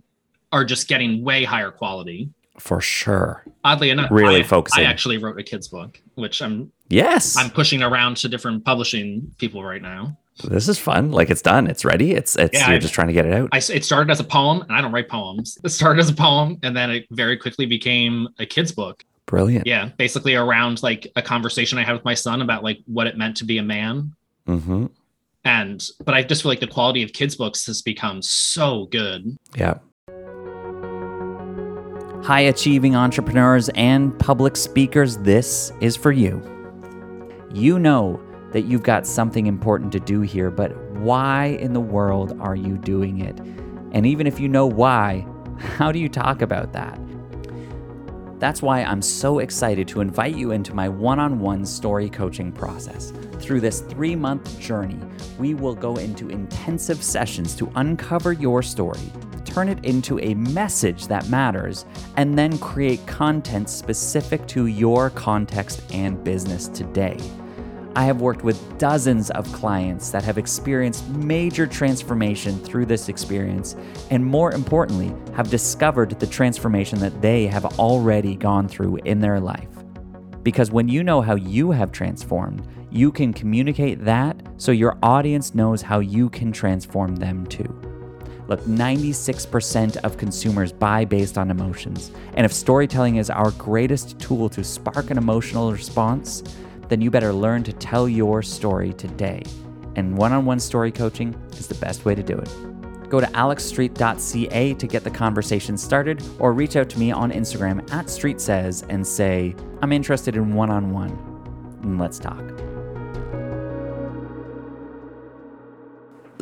[0.52, 2.30] are just getting way higher quality.
[2.60, 3.44] For sure.
[3.64, 4.86] Oddly enough, really I, focusing.
[4.86, 9.34] I actually wrote a kids book, which I'm yes I'm pushing around to different publishing
[9.38, 11.12] people right now this is fun.
[11.12, 11.68] Like it's done.
[11.68, 12.14] It's ready.
[12.14, 13.50] It's it's yeah, you're I, just trying to get it out.
[13.52, 15.58] I, it started as a poem, and I don't write poems.
[15.64, 19.04] It started as a poem, and then it very quickly became a kid's book.
[19.26, 19.68] Brilliant.
[19.68, 23.18] Yeah, basically around like a conversation I had with my son about like what it
[23.18, 24.14] meant to be a man.
[24.48, 24.88] Mm-hmm.
[25.46, 29.38] And but I just feel like the quality of kids' books has become so good.
[29.56, 29.76] Yeah.
[32.24, 36.42] High achieving entrepreneurs and public speakers, this is for you.
[37.54, 38.22] You know
[38.54, 42.78] that you've got something important to do here, but why in the world are you
[42.78, 43.38] doing it?
[43.92, 45.28] And even if you know why,
[45.60, 46.98] how do you talk about that?
[48.40, 52.52] That's why I'm so excited to invite you into my one on one story coaching
[52.52, 53.12] process.
[53.44, 54.98] Through this three month journey,
[55.38, 59.12] we will go into intensive sessions to uncover your story,
[59.44, 65.84] turn it into a message that matters, and then create content specific to your context
[65.92, 67.18] and business today.
[67.98, 73.76] I have worked with dozens of clients that have experienced major transformation through this experience,
[74.10, 79.42] and more importantly, have discovered the transformation that they have already gone through in their
[79.42, 79.73] life.
[80.44, 85.56] Because when you know how you have transformed, you can communicate that so your audience
[85.56, 87.80] knows how you can transform them too.
[88.48, 92.12] Look, 96% of consumers buy based on emotions.
[92.36, 96.44] And if storytelling is our greatest tool to spark an emotional response,
[96.90, 99.44] then you better learn to tell your story today.
[99.96, 102.73] And one on one story coaching is the best way to do it.
[103.14, 107.88] Go to alexstreet.ca to get the conversation started or reach out to me on Instagram
[107.94, 112.00] at Street Says and say, I'm interested in one on one.
[112.00, 112.42] Let's talk.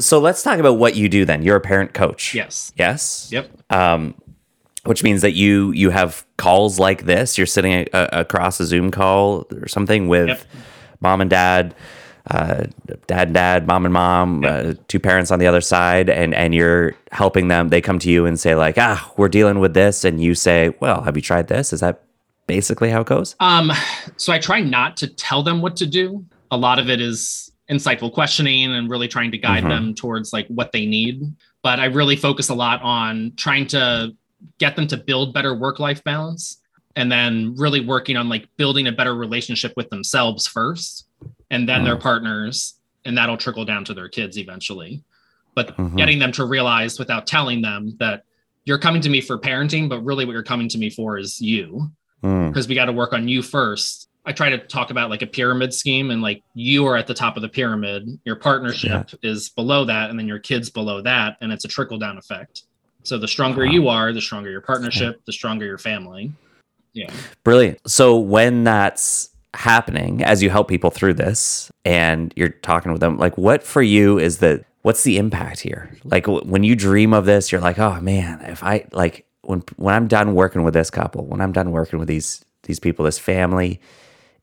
[0.02, 1.44] So let's talk about what you do then.
[1.44, 2.34] You're a parent coach.
[2.34, 2.72] Yes.
[2.78, 3.28] Yes.
[3.34, 3.52] Yep.
[3.70, 4.16] Um,
[4.86, 7.38] which means that you you have calls like this.
[7.38, 10.42] You're sitting a, a, across a Zoom call or something with yep.
[11.02, 11.76] mom and dad,
[12.30, 12.66] uh,
[13.08, 16.54] dad and dad, mom and mom, uh, two parents on the other side, and and
[16.54, 17.70] you're helping them.
[17.70, 20.74] They come to you and say like, ah, we're dealing with this, and you say,
[20.80, 21.74] well, have you tried this?
[21.74, 22.04] Is that
[22.48, 23.36] basically how it goes?
[23.40, 23.72] Um,
[24.18, 26.26] so I try not to tell them what to do.
[26.52, 29.70] A lot of it is insightful questioning and really trying to guide mm-hmm.
[29.70, 31.24] them towards like what they need.
[31.64, 34.14] But I really focus a lot on trying to
[34.58, 36.58] get them to build better work life balance
[36.96, 41.08] and then really working on like building a better relationship with themselves first
[41.52, 41.86] and then mm.
[41.86, 45.04] their partners and that'll trickle down to their kids eventually.
[45.54, 45.98] But Mhm.
[45.98, 48.24] getting them to realize without telling them that
[48.66, 51.40] you're coming to me for parenting, but really what you're coming to me for is
[51.40, 51.92] you
[52.24, 54.08] Mm, because we got to work on you first.
[54.28, 57.16] I try to talk about like a pyramid scheme and like you are at the
[57.16, 61.38] top of the pyramid, your partnership is below that, and then your kids below that,
[61.42, 62.66] and it's a trickle down effect.
[63.02, 63.72] So the stronger Wow.
[63.72, 66.32] you are, the stronger your partnership, the stronger your family.
[66.94, 67.12] Yeah.
[67.44, 67.80] Brilliant.
[67.90, 73.18] So when that's happening, as you help people through this, and you're talking with them,
[73.18, 75.96] like, what for you is the what's the impact here?
[76.04, 79.64] Like w- when you dream of this, you're like, oh man, if I like when
[79.78, 83.06] when I'm done working with this couple, when I'm done working with these these people,
[83.06, 83.80] this family,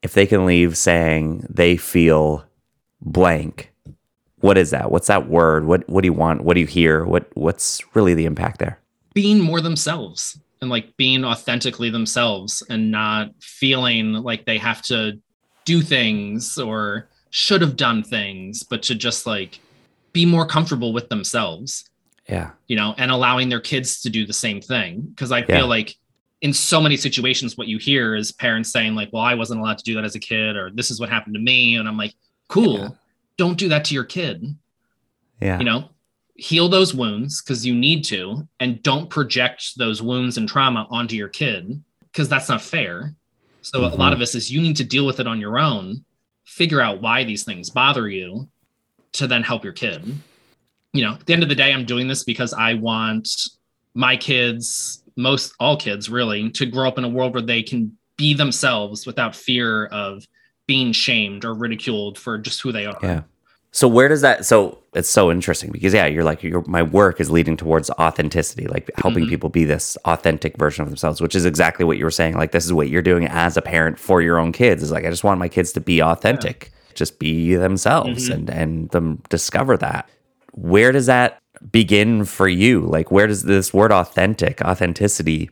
[0.03, 2.44] if they can leave saying they feel
[3.01, 3.73] blank,
[4.40, 4.90] what is that?
[4.90, 5.64] What's that word?
[5.66, 6.42] What what do you want?
[6.42, 7.05] What do you hear?
[7.05, 8.79] What what's really the impact there?
[9.18, 15.18] being more themselves and like being authentically themselves and not feeling like they have to
[15.64, 19.61] do things or should have done things, but to just like
[20.12, 21.88] be more comfortable with themselves,
[22.29, 22.51] Yeah.
[22.66, 25.12] you know, and allowing their kids to do the same thing.
[25.16, 25.47] Cause I Yeah.
[25.59, 25.97] feel like
[26.40, 29.79] in so many situations, what you hear is parents saying, like, well, I wasn't allowed
[29.79, 31.77] to do that as a kid, or this is what happened to me.
[31.77, 32.14] And I'm like,
[32.49, 32.88] cool, Yeah.
[33.37, 34.57] don't do that to your kid
[35.40, 35.59] Yeah.
[35.59, 35.90] you know
[36.38, 41.16] heal those wounds because you need to and don't project those wounds and trauma onto
[41.16, 43.14] your kid because that's not fair.
[43.62, 44.12] So a lot mm-hmm.
[44.14, 46.05] of this is you need to deal with it on your own
[46.44, 48.48] figure out why these things bother you
[49.12, 50.03] to then help your kid.
[50.94, 53.29] You know at the end of the day i'm doing this because i want
[53.92, 57.96] my kids most all kids really to grow up in a world where they can
[58.16, 60.27] be themselves without fear of
[60.66, 62.98] being shamed or ridiculed for just who they are.
[63.03, 63.22] Yeah.
[63.70, 64.46] So where does that?
[64.46, 68.66] So it's so interesting because yeah, you're like your my work is leading towards authenticity,
[68.66, 69.28] like helping Mhm.
[69.28, 72.35] people be this authentic version of themselves, which is exactly what you were saying.
[72.37, 74.83] Like this is what you're doing as a parent for your own kids.
[74.83, 78.35] Is like I just want my kids to be authentic, just be themselves, Mhm.
[78.35, 80.09] and and them discover that.
[80.52, 81.38] Where does that
[81.70, 82.81] begin for you?
[82.81, 85.50] Like where does this word authentic, authenticity?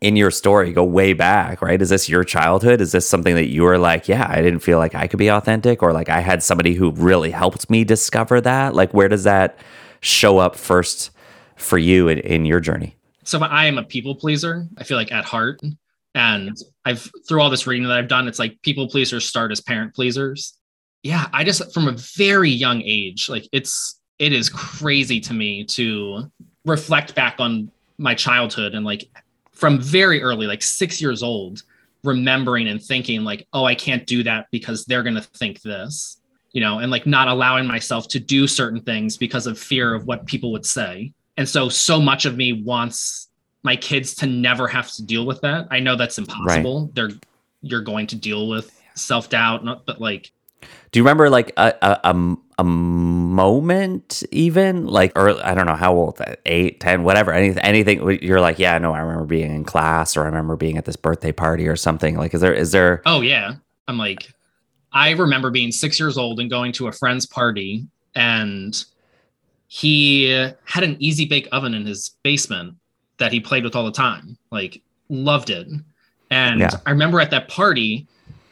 [0.00, 1.80] In your story go way back, right?
[1.80, 2.80] Is this your childhood?
[2.80, 5.28] Is this something that you were like, yeah, I didn't feel like I could be
[5.28, 8.74] authentic or like I had somebody who really helped me discover that?
[8.74, 9.58] Like where does that
[10.00, 11.10] show up first
[11.56, 12.96] for you in, in your journey?
[13.26, 14.66] so I am a people pleaser.
[14.78, 15.60] I feel like at heart,
[16.14, 19.60] and I've through all this reading that I've done, it's like people pleasers start as
[19.60, 20.56] parent pleasers.
[21.02, 25.64] Yeah, I just from a very young age, like it's it is crazy to me
[25.64, 26.30] to
[26.64, 29.04] reflect back on my childhood and like
[29.56, 31.62] from very early, like six years old,
[32.04, 36.18] remembering and thinking like, oh, I can't do that because they're gonna think this,
[36.52, 40.06] you know, and like not allowing myself to do certain things because of fear of
[40.06, 41.12] what people would say.
[41.38, 43.28] And so so much of me wants
[43.62, 45.66] my kids to never have to deal with that.
[45.70, 46.90] I know that's impossible.
[46.94, 47.10] They're
[47.62, 50.30] you're going to deal with self-doubt not but like
[50.92, 54.86] Do you remember like a, a, a, a moment even?
[54.86, 58.58] Like, or I don't know how old uh, eight ten whatever, anything, anything you're like,
[58.58, 61.68] yeah, no, I remember being in class or I remember being at this birthday party
[61.68, 62.16] or something.
[62.16, 63.54] Like, is there, is there, oh yeah.
[63.88, 64.32] I'm like
[64.92, 68.84] i remember being six years old and going to a friend's party and
[69.68, 70.28] he
[70.64, 72.74] had an easy bake oven in his basement
[73.18, 74.38] that he played with all the time.
[74.50, 75.66] Like loved it.
[76.30, 76.70] And Yeah.
[76.86, 78.06] i remember at that party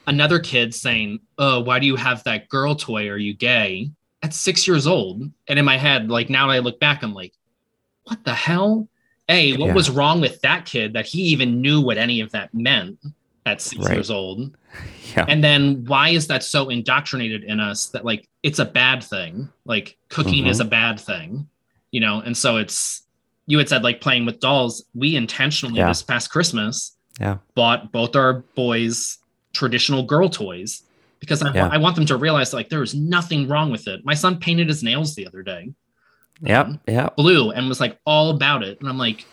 [0.07, 3.91] another kid saying oh why do you have that girl toy are you gay
[4.23, 7.33] at six years old and in my head like now i look back i'm like
[8.05, 8.89] what the hell
[9.29, 9.75] a what Yeah.
[9.75, 12.99] was wrong with that kid that he even knew what any of that meant
[13.47, 13.95] at six Right.
[13.95, 14.57] years old
[15.17, 19.03] yeah, and then why is that so indoctrinated in us that like it's a bad
[19.03, 20.51] thing like cooking Mhm.
[20.51, 21.49] is a bad thing
[21.93, 23.03] you know and so it's
[23.47, 25.89] you had said like playing with dolls we intentionally Yeah.
[25.89, 27.39] this past christmas Yeah.
[27.55, 29.19] bought both our boys
[29.55, 30.83] traditional girl toys
[31.21, 31.69] because I, Yeah.
[31.69, 34.05] I want them to realize like there is nothing wrong with it.
[34.05, 35.73] My son painted his nails the other day.
[36.41, 38.81] Yep, yep, blue and was like all about it.
[38.81, 39.25] And i'm like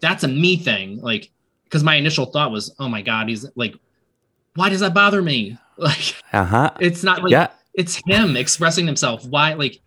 [0.00, 1.00] that's a me thing.
[1.00, 1.30] Like
[1.64, 3.74] because my initial thought was oh my god he's like
[4.54, 5.56] why does that bother me?
[5.78, 9.24] Like uh huh, it's not like yeah, it's him expressing himself.
[9.24, 9.80] Why like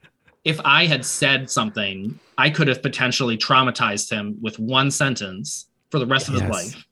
[0.43, 5.99] if i had said something i could have potentially traumatized him with one sentence for
[5.99, 6.85] the rest of his life.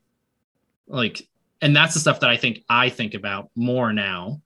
[0.88, 1.28] Like
[1.64, 4.40] and that's the stuff that i think i think about more now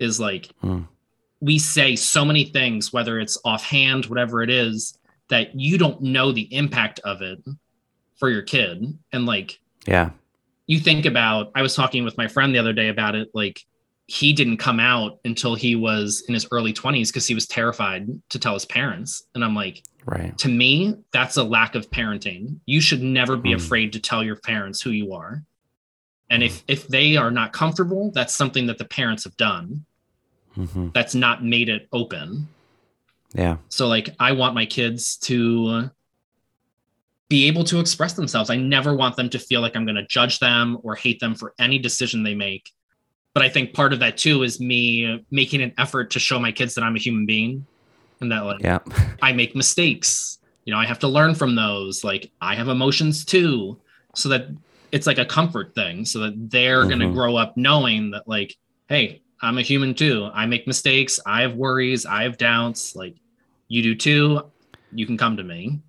[0.00, 0.80] is like Hmm.
[1.40, 6.32] we say so many things whether it's offhand whatever it is that you don't know
[6.32, 7.38] the impact of it
[8.16, 8.98] for your kid.
[9.12, 10.10] And like yeah,
[10.66, 13.60] you think about i was talking with my friend the other day about it like
[14.06, 18.06] he didn't come out until he was in his early 20s because he was terrified
[18.30, 19.22] to tell his parents.
[19.34, 22.58] And i'm like right, to me that's a lack of parenting.
[22.66, 23.56] You should never be Hmm.
[23.56, 25.42] afraid to tell your parents who you are
[26.32, 29.84] and if if they are not comfortable that's something that the parents have done
[30.54, 32.48] hmm that's not made it open.
[33.34, 33.56] Yeah.
[33.68, 35.90] So like I want my kids to
[37.28, 38.50] be able to express themselves.
[38.50, 41.34] I never want them to feel like I'm going to judge them or hate them
[41.34, 42.70] for any decision they make.
[43.32, 46.52] But I think part of that too is me making an effort to show my
[46.52, 47.66] kids that I'm a human being
[48.20, 48.80] and that like Yeah.
[49.22, 50.38] I make mistakes.
[50.66, 52.04] You know, I have to learn from those.
[52.04, 53.80] Like I have emotions too.
[54.14, 54.48] So that
[54.92, 58.56] it's like a comfort thing so that they're going to grow up knowing that like
[58.88, 60.28] hey, I'm a human too.
[60.34, 63.16] I make mistakes, I have worries, I have doubts, like
[63.68, 64.42] you do too.
[64.92, 65.80] You can come to me.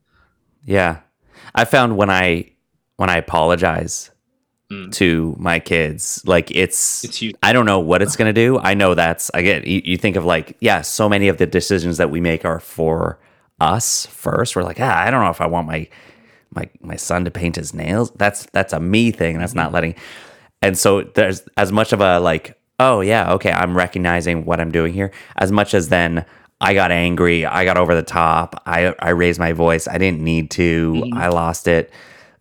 [0.66, 1.02] Yeah.
[1.54, 2.52] I found when I
[2.98, 4.10] when I apologize
[4.72, 4.92] Mm.
[4.94, 7.36] to my kids, like it's It's huge.
[7.44, 8.58] I don't know what it's going to do.
[8.58, 11.46] I know that's I get you, you think of like yeah, so many of the
[11.46, 13.20] decisions that we make are for
[13.60, 14.56] us first.
[14.56, 15.90] We're like, ah, I don't know if I want my
[16.56, 18.12] my my son to paint his nails.
[18.12, 19.38] That's that's a me thing.
[19.40, 19.96] That's not letting.
[20.62, 24.72] And so there's as much of a like, oh yeah, okay, I'm recognizing what I'm
[24.72, 25.12] doing here.
[25.38, 26.26] As much as then
[26.62, 29.88] I got angry, I got over the top, I I raised my voice.
[29.88, 30.94] I didn't need to.
[30.94, 31.18] Mhm.
[31.18, 31.92] I lost it.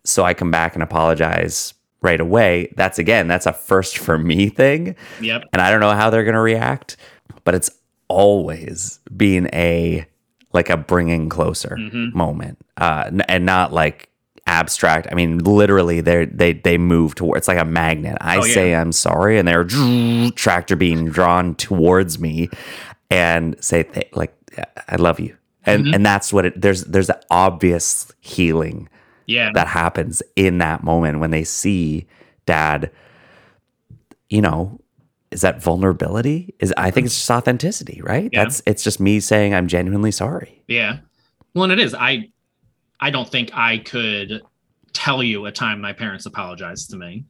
[0.05, 2.73] So I come back and apologize right away.
[2.77, 5.43] That's again, that's a first for me thing Yep.
[5.53, 6.97] and I don't know how they're going to react,
[7.45, 7.69] but it's
[8.09, 10.05] always been a
[10.53, 12.13] like a bringing closer Mhm.
[12.13, 14.09] moment, uh, n- and not like
[14.45, 15.07] abstract.
[15.11, 17.39] I mean, literally, they they they move towards.
[17.39, 18.17] It's like a magnet.
[18.21, 18.53] I Oh, yeah.
[18.53, 19.65] say I'm sorry, and they're
[20.35, 22.49] tractor being drawn towards me,
[23.09, 24.33] and say th- like
[24.87, 25.35] I love you,
[25.65, 25.95] and Mhm.
[25.95, 26.61] and that's what it.
[26.61, 28.89] There's there's an obvious healing
[29.25, 29.49] Yeah.
[29.53, 32.05] that happens in that moment when they see
[32.45, 32.91] dad
[34.29, 34.79] you know
[35.33, 38.43] is that vulnerability is i think it's just authenticity right Yeah.
[38.43, 40.99] that's it's just me saying i'm genuinely sorry Yeah.
[41.55, 41.93] Well, and it is.
[41.93, 42.29] I
[42.99, 44.41] I don't think I could
[44.93, 47.25] tell you a time my parents apologized to me,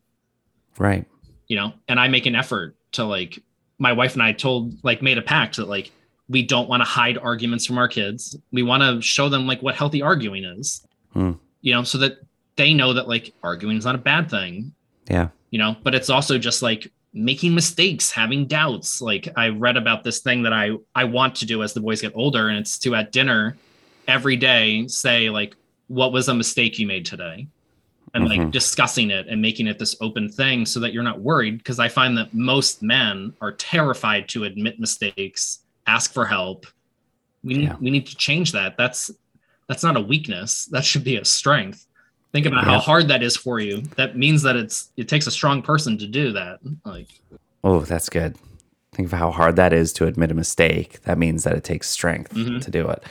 [0.78, 1.06] right
[1.48, 3.38] you know, and I make an effort to like
[3.80, 5.92] my wife and I told like made a pact that like
[6.30, 8.36] we don't want to hide arguments from our kids.
[8.54, 10.88] We want to show them like what healthy arguing is.
[11.12, 11.34] Hmm.
[11.62, 12.14] You know, so that
[12.56, 14.74] they know that like arguing is not a bad thing.
[15.10, 19.02] yeah you know but it's also just like making mistakes having doubts.
[19.02, 22.02] Like i read about this thing that i i want to do as the boys
[22.02, 23.56] get older and it's to at dinner
[24.08, 25.56] every day say like
[25.88, 27.48] what was a mistake you made today?
[28.16, 28.52] And like Mhm.
[28.52, 31.88] discussing it and making it this open thing so that you're not worried because i
[31.88, 36.66] find that most men are terrified to admit mistakes ask for help.
[37.44, 37.76] We need Yeah.
[37.80, 38.78] we need to change that.
[38.78, 39.12] That's
[39.68, 40.66] that's not a weakness.
[40.66, 41.86] That should be a strength
[42.34, 42.72] think about Yeah.
[42.74, 43.84] how hard that is for you.
[43.96, 47.08] That means that it's it takes a strong person to do that like.
[47.64, 48.36] Oh that's good.
[48.94, 51.02] Think of how hard that is to admit a mistake.
[51.04, 52.62] That means that it takes strength Mhm.
[52.64, 53.02] to do it.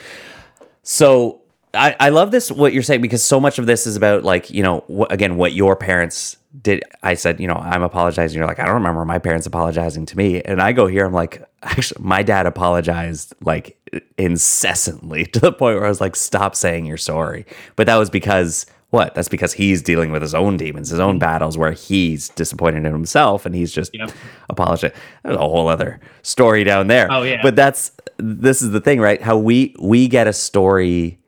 [0.82, 1.40] So
[1.74, 4.50] I, I love this what you're saying because so much of this is about like
[4.50, 6.82] you know wh- again what your parents did.
[7.02, 8.36] I said you know i'm apologizing.
[8.38, 10.42] You're like i don't remember my parents apologizing to me.
[10.42, 13.78] And i go here i'm like actually my dad apologized like
[14.18, 17.46] incessantly to the point where i was like stop saying you're sorry.
[17.76, 19.14] But that was because what?
[19.14, 21.20] That's because he's dealing with his own demons his own mm-hmm.
[21.20, 24.12] battles where he's disappointed in himself and he's just Yep.
[24.50, 24.96] apologizing.
[25.24, 27.08] There's a whole other story down there.
[27.10, 27.40] Oh, yeah.
[27.42, 29.20] but that's this is the thing right?
[29.22, 31.18] How we we get a story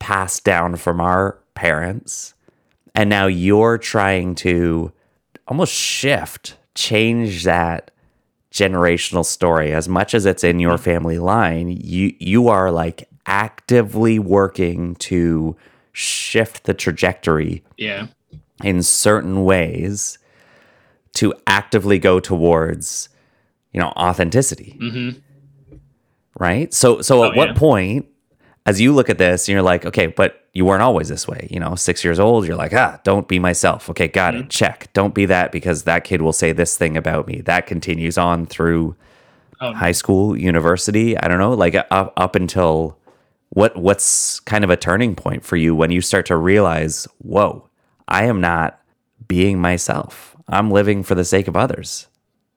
[0.00, 2.34] passed down from our parents
[2.96, 4.90] and now you're trying to
[5.46, 7.92] almost shift change that
[8.50, 9.72] generational story.
[9.72, 10.82] As much as it's in your mm-hmm.
[10.82, 15.54] family line you you are like actively working to
[15.98, 18.06] shift the trajectory yeah
[18.62, 20.18] in certain ways
[21.14, 23.08] to actively go towards
[23.72, 25.10] you know authenticity hmm
[26.38, 26.72] right?
[26.72, 27.54] So so at Oh, what yeah.
[27.54, 28.06] point
[28.66, 31.48] as you look at this and you're like, okay, but you weren't always this way,
[31.50, 33.88] you know, 6 years old, you're like, ah, don't be myself.
[33.90, 34.42] Okay, got Mm-hmm.
[34.44, 34.50] it.
[34.50, 34.92] Check.
[34.92, 37.40] Don't be that because that kid will say this thing about me.
[37.40, 38.94] That continues on through
[39.60, 39.72] Oh.
[39.72, 42.97] high school, university, I don't know, like up up until
[43.50, 47.68] what what's kind of a turning point for you when you start to realize, whoa,
[48.06, 48.80] I am not
[49.26, 50.36] being myself.
[50.48, 52.06] I'm living for the sake of others.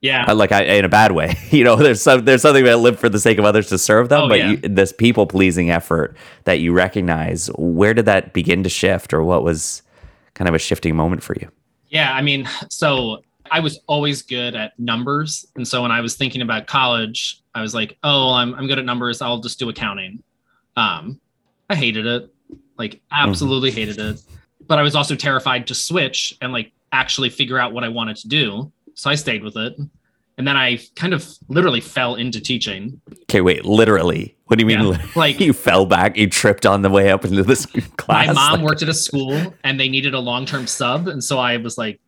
[0.02, 1.36] yeah Uh, like I, in a bad way.
[1.52, 4.10] You know, there's some there's something about live for the sake of others to serve
[4.10, 4.50] them, Oh, but yeah.
[4.52, 6.16] you, this people pleasing effort
[6.46, 9.82] that you recognize, where did that begin to shift, or what was
[10.34, 11.50] kind of a shifting moment for you?
[11.90, 15.46] Yeah, I mean, so I was always good at numbers.
[15.58, 18.80] And so when I was thinking about college, I was like, oh, I'm, I'm good
[18.80, 19.22] at numbers.
[19.22, 20.24] I'll just do accounting.
[20.76, 21.20] Um,
[21.70, 22.34] I hated it,
[22.78, 24.22] like, absolutely hated it.
[24.68, 28.16] But I was also terrified to switch and like actually figure out what I wanted
[28.18, 28.72] to do.
[28.94, 29.76] So I stayed with it.
[30.38, 33.00] And then I kind of literally fell into teaching.
[33.24, 34.94] Okay, wait, literally, what do you mean?
[34.94, 37.66] Yeah, like- you fell back, you tripped on the way up into this
[37.98, 38.28] class.
[38.28, 41.08] My mom Like, worked at a school and they needed a long term sub.
[41.08, 42.00] And so I was like,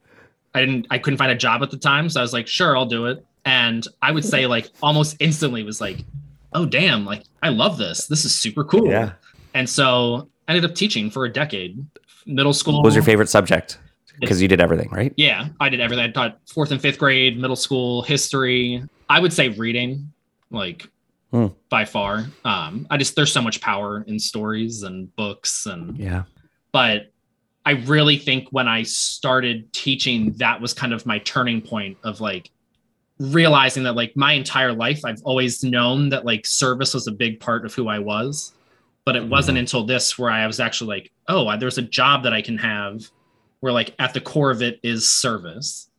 [0.55, 2.09] I didn't, I couldn't find a job at the time.
[2.09, 3.25] So I was like, sure, I'll do it.
[3.45, 5.99] And I would say like almost instantly was like,
[6.55, 8.07] oh damn, like I love this.
[8.07, 8.87] This is super cool.
[8.89, 9.13] Yeah.
[9.53, 11.83] And so I ended up teaching for a decade.
[12.25, 12.75] Middle school.
[12.75, 13.79] What was your favorite subject?
[14.19, 15.11] Because you did everything, right?
[15.17, 16.05] Yeah, I did everything.
[16.05, 18.83] I taught fourth and fifth grade, middle school, history.
[19.09, 20.11] I would say reading,
[20.51, 20.87] like
[21.31, 21.47] Hmm.
[21.69, 22.27] by far.
[22.45, 26.23] Um, I just there's so much power in stories and books and Yeah.
[26.71, 27.11] but
[27.65, 32.21] I really think when I started teaching, that was kind of my turning point of
[32.21, 32.51] like
[33.19, 37.39] realizing that like my entire life I've always known that like service was a big
[37.39, 38.53] part of who I was.
[39.05, 42.31] But it wasn't until this where I was actually like, oh, there's a job that
[42.33, 43.03] I can have
[43.59, 45.89] where like at the core of it is service.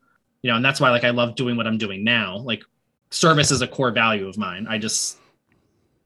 [0.43, 2.39] You know, and that's why like I love doing what I'm doing now.
[2.39, 2.63] Like
[3.11, 4.67] service is a core value of mine.
[4.69, 5.19] I just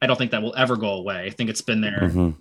[0.01, 1.25] I don't think that will ever go away.
[1.25, 2.35] I think it's been there Mhm.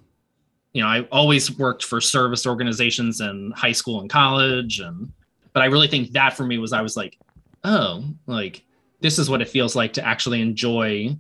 [0.73, 5.11] you know, I always worked for service organizations in high school and college and
[5.53, 7.16] but I really think that for me was I was like,
[7.65, 8.63] oh, like
[9.01, 11.17] this is what it feels like to actually enjoy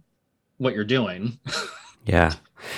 [0.58, 1.38] what you're doing.
[2.06, 2.34] Yeah.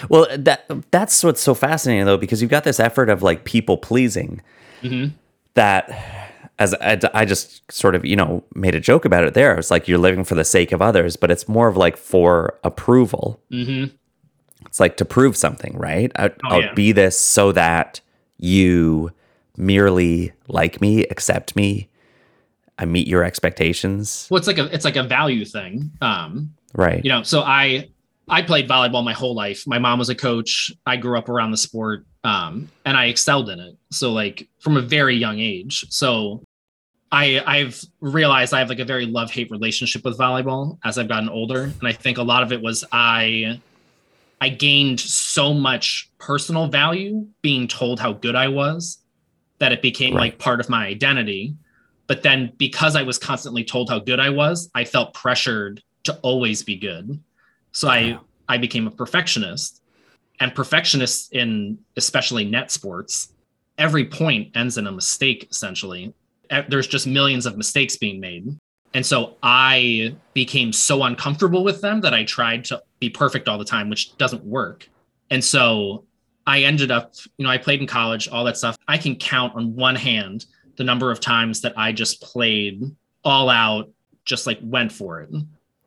[0.09, 3.77] Well, that that's what's so fascinating though, because you've got this effort of like people
[3.79, 4.43] pleasing
[4.83, 5.21] hmm
[5.55, 5.89] that
[6.59, 9.57] as I, I just sort of you know made a joke about it there.
[9.59, 12.59] It's like you're living for the sake of others, but it's more of like for
[12.65, 13.41] approval.
[13.51, 13.91] hmm
[14.67, 16.13] It's like to prove something, right?
[16.17, 16.75] I, Oh, I'll yeah.
[16.75, 18.01] be this so that
[18.39, 19.11] you
[19.57, 21.89] merely like me, accept me,
[22.81, 25.91] I meet your expectations, Well, it's like a it's like a value thing.
[26.01, 27.05] Um, right?
[27.05, 27.89] you know, so I
[28.29, 29.65] I played volleyball my whole life.
[29.67, 30.73] My mom was a coach.
[30.87, 33.77] I grew up around the sport, um, and I excelled in it.
[33.91, 35.85] So like from a very young age.
[35.91, 36.43] So
[37.13, 41.09] I I've realized I have like a very love hate relationship with volleyball as I've
[41.09, 43.61] gotten older, and I think a lot of it was I
[44.41, 48.97] I gained so much personal value being told how good I was
[49.59, 50.33] that it became Right.
[50.33, 51.55] like part of my identity.
[52.11, 56.19] But then because I was constantly told how good I was, I felt pressured to
[56.23, 57.23] always be good.
[57.71, 59.81] So I I became a perfectionist.
[60.41, 63.33] And perfectionists in especially net sports,
[63.79, 66.13] every point ends in a mistake essentially.
[66.69, 68.59] There's just millions of mistakes being made.
[68.93, 73.57] And so I became so uncomfortable with them that I tried to be perfect all
[73.57, 74.89] the time, which doesn't work.
[75.31, 76.07] And so
[76.45, 78.77] I ended up, you know, I played in college, all that stuff.
[78.89, 80.47] I can count on one hand
[80.81, 82.83] the number of times that I just played
[83.23, 83.91] all out,
[84.25, 85.29] just like went for it.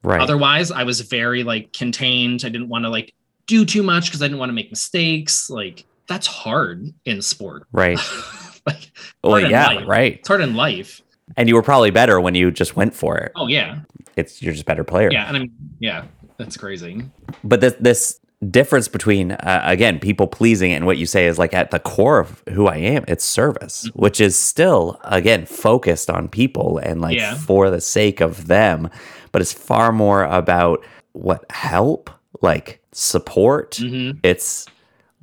[0.04, 0.22] right.
[0.22, 2.44] Otherwise, I was very like contained.
[2.46, 3.12] I didn't want to like
[3.48, 5.50] do too much because I didn't want to make mistakes.
[5.50, 7.64] Like that's hard in sport.
[7.72, 7.98] right.
[8.68, 8.92] like
[9.24, 9.88] Well, yeah, life.
[9.88, 10.14] right.
[10.20, 11.02] it's hard in life.
[11.38, 13.32] And you were probably better when you just went for it.
[13.36, 13.80] Oh yeah.
[14.16, 15.10] It's you're just a better player.
[15.12, 15.26] Yeah.
[15.28, 16.06] And I'm yeah,
[16.38, 17.02] that's crazy.
[17.44, 18.20] but this this
[18.52, 22.20] difference between uh, again people pleasing and what you say is like at the core
[22.20, 24.00] of who I am it's service Mm-hmm.
[24.02, 27.36] which is still again focused on people and like Yeah.
[27.36, 28.90] for the sake of them
[29.32, 30.84] but it's far more about
[31.14, 32.10] what help
[32.42, 34.20] like support Mhm.
[34.24, 34.66] it's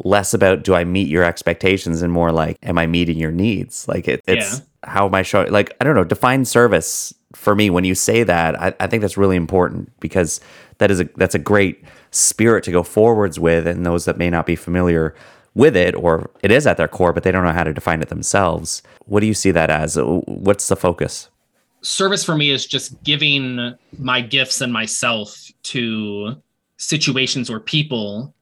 [0.05, 3.87] less about do I meet your expectations and more like am I meeting your needs
[3.89, 7.71] like it, it's how am I showing like I don't know define service for me
[7.71, 10.41] when you say that I, I think that's really important because
[10.79, 14.31] that is a that's a great spirit to go forwards with and those that may
[14.31, 15.15] not be familiar
[15.55, 18.01] with it or it is at their core but they don't know how to define
[18.03, 21.29] it themselves what do you see that as what's the focus
[21.83, 26.37] service for me is just giving my gifts and myself to
[26.77, 28.35] situations or people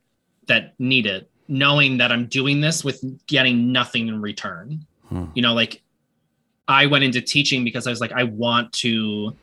[0.46, 4.84] that need it, knowing that I'm doing this with getting nothing in return.
[5.08, 5.26] Hmm.
[5.34, 5.82] You know, like
[6.66, 9.34] I went into teaching because I was like, I want to.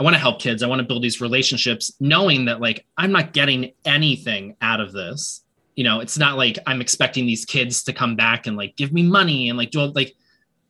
[0.00, 0.62] I want to help kids.
[0.62, 4.92] I want to build these relationships, knowing that like I'm not getting anything out of
[4.92, 5.42] this.
[5.76, 8.92] You know, it's not like I'm expecting these kids to come back and like give
[8.92, 10.14] me money and like do all- like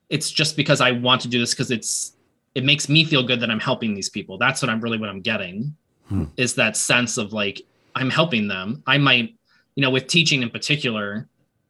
[0.09, 2.15] it's just because I want to do this because it's
[2.57, 4.37] it makes me feel good that I'm helping these people.
[4.37, 5.77] That's what I'm really what I'm getting
[6.09, 6.25] Hmm.
[6.37, 7.63] is that sense of like
[7.95, 8.83] I'm helping them.
[8.89, 9.37] I might,
[9.77, 11.29] you know, with teaching in particular,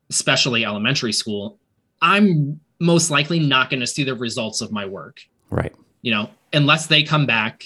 [0.09, 1.59] especially elementary school,
[2.01, 5.21] I'm most likely not going to see the results of my work.
[5.51, 7.65] right You know, unless they come back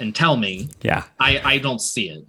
[0.00, 2.24] and tell me, yeah I I don't see it.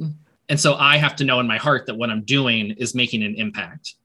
[0.49, 3.23] And so I have to know in my heart that what I'm doing is making
[3.23, 3.95] an impact.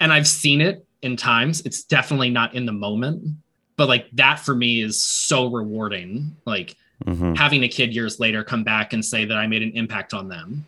[0.00, 1.60] And I've seen it in times.
[1.62, 3.36] It's definitely not in the moment,
[3.76, 6.36] but like that for me is so rewarding.
[6.44, 9.70] Like hmm having a kid years later come back and say that I made an
[9.74, 10.66] impact on them,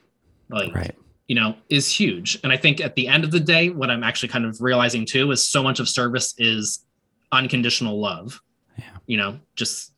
[0.48, 0.94] like, right
[1.30, 2.40] you know, is huge.
[2.42, 5.06] And I think at the end of the day, what I'm actually kind of realizing
[5.06, 6.84] too is so much of service is
[7.30, 8.40] unconditional love.
[8.76, 8.84] Yeah.
[9.06, 9.92] You know, just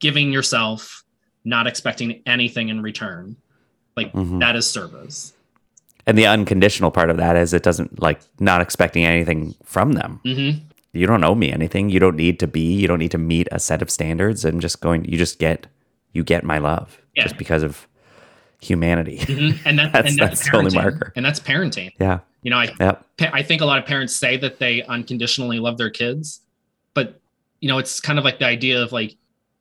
[0.00, 1.04] giving yourself,
[1.44, 3.36] not expecting anything in return.
[3.96, 4.40] Like Mhm.
[4.40, 5.32] that is service.
[6.06, 10.20] and the unconditional part of that is it doesn't like not expecting anything from them
[10.24, 10.50] hmm
[10.94, 13.46] you don't owe me anything you don't need to be you don't need to meet
[13.52, 15.66] a set of standards and just going you just get
[16.14, 17.24] you get my love Yeah.
[17.24, 17.86] just because of
[18.62, 19.18] humanity.
[19.18, 19.58] Mhm.
[19.66, 21.12] and that, That's- and that's, that's the only marker.
[21.14, 22.20] and that's parenting yeah.
[22.42, 23.04] you know i Yep.
[23.18, 26.40] pa- I think a lot of parents say that they unconditionally love their kids,
[26.94, 27.20] but
[27.60, 29.14] you know, it's kind of like the idea of like,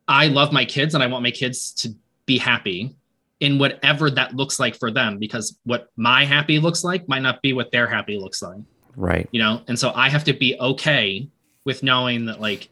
[0.08, 1.93] I love my kids and I want my kids to
[2.26, 2.95] be happy
[3.39, 7.41] in whatever that looks like for them, because what my happy looks like might not
[7.41, 8.62] be what their happy looks like,
[8.95, 9.28] Right.
[9.32, 9.62] you know?
[9.68, 11.28] And so I have to be okay
[11.66, 12.70] with knowing that like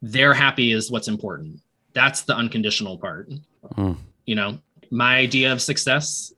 [0.00, 1.60] their happy is what's important.
[1.92, 3.30] That's the unconditional part.
[3.76, 3.96] Mm.
[4.24, 4.58] You know,
[4.90, 6.32] my idea of success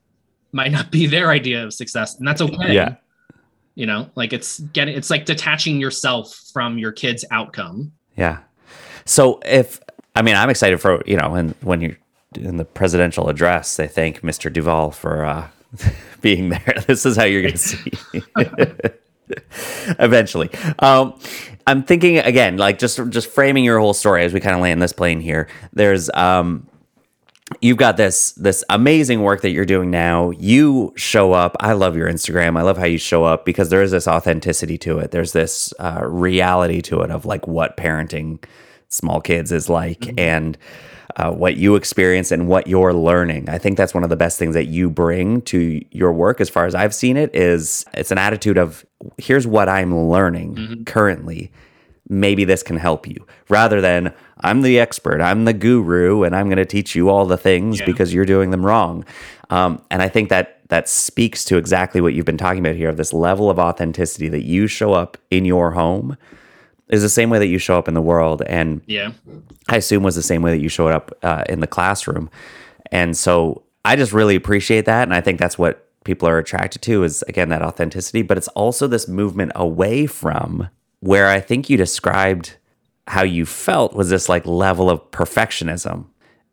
[0.53, 2.95] might not be their idea of success, and that's okay Yeah.
[3.75, 8.39] you know like it's getting it's like detaching yourself from your kid's outcome Yeah.
[9.05, 9.79] So if
[10.19, 11.97] I mean, I'm excited for you know, and when you're
[12.35, 14.53] in the presidential address, they thank Mr.
[14.53, 15.49] Duvall for uh,
[16.21, 16.83] being there.
[16.89, 17.93] This is how you're going to see.
[20.01, 20.51] Eventually,
[20.81, 21.17] um,
[21.69, 24.83] I'm thinking again, like just just framing your whole story as we kind of land
[24.83, 25.47] this plane here.
[25.73, 26.67] There's um,
[27.61, 31.97] you've got this this amazing work that you're doing now you show up i love
[31.97, 35.13] your instagram i love how you show up because there is this authenticity to it
[35.13, 38.43] there's this uh, reality to it of like what parenting
[38.89, 40.57] small kids is like and
[41.17, 43.49] uh, what you experience and what you're learning.
[43.49, 46.49] I think that's one of the best things that you bring to your work as
[46.49, 48.85] far as i've seen it is it's an attitude of
[49.17, 51.51] here's what i'm learning currently.
[52.11, 53.27] Maybe this can help you.
[53.51, 57.27] Rather than I'm the expert, I'm the guru, and I'm going to teach you all
[57.27, 57.85] the things Yeah.
[57.85, 59.05] because you're doing them wrong.
[59.51, 62.89] Um, and I think that that speaks to exactly what you've been talking about here
[62.89, 66.17] of this level of authenticity that you show up in your home
[66.91, 68.43] is the same way that you show up in the world.
[68.47, 69.13] And yeah
[69.69, 72.31] I assume was the same way that you showed up uh, in the classroom.
[72.91, 75.03] And so I just really appreciate that.
[75.03, 78.23] And I think that's what people are attracted to is, again, that authenticity.
[78.23, 80.69] But it's also this movement away from
[81.01, 82.57] where I think you described
[83.07, 86.07] how you felt was this like level of perfectionism.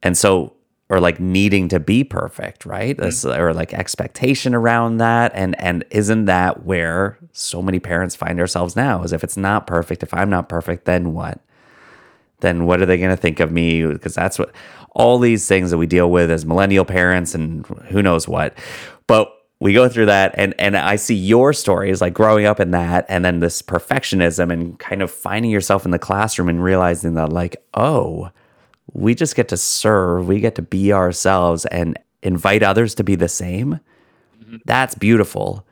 [0.04, 0.55] And so,
[0.90, 2.96] or like needing to be perfect, right?
[2.98, 3.38] This, mm.
[3.38, 5.32] or like expectation around that.
[5.34, 9.04] And, and isn't that where so many parents find ourselves now?
[9.04, 11.42] Is if it's not perfect, if I'm not perfect, then what?
[12.46, 13.86] then what are they going to think of me?
[13.86, 14.54] Because that's what
[14.92, 18.58] all these things that we deal with as millennial parents and who knows what.
[19.08, 22.72] But we go through that and and I see your stories like growing up in
[22.72, 27.16] that and then this perfectionism and kind of finding yourself in the classroom and realizing
[27.16, 28.32] that like, oh,
[28.96, 33.16] we just get to serve, we get to be ourselves and invite others to be
[33.16, 33.80] the same.
[34.66, 35.66] That's beautiful.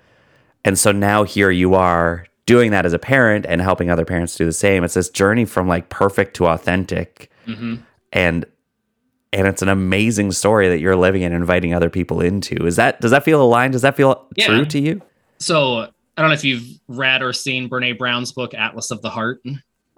[0.66, 4.36] And so now here you are doing that as a parent and helping other parents
[4.36, 4.84] do the same.
[4.84, 7.32] It's this journey from like perfect to authentic.
[7.48, 7.76] Mm-hmm.
[8.12, 8.46] And
[9.32, 12.68] and it's an amazing story that you're living and inviting other people into.
[12.68, 13.72] Is that does that feel aligned?
[13.74, 14.46] Does that feel Yeah.
[14.48, 15.02] true to you?
[15.40, 15.80] so
[16.16, 19.42] i don't know if you've read or seen brene brown's book atlas of the heart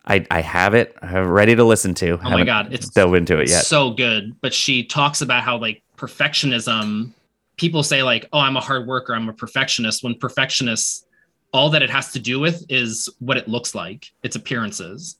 [0.07, 0.95] I, I have it.
[1.01, 2.19] I'm ready to listen to.
[2.23, 3.63] oh my god it's dove into it yet.
[3.65, 7.11] so good but she talks about how like perfectionism
[7.57, 11.05] people say like oh i'm a hard worker i'm a perfectionist when perfectionists
[11.53, 15.17] all that it has to do with is what it looks like its appearances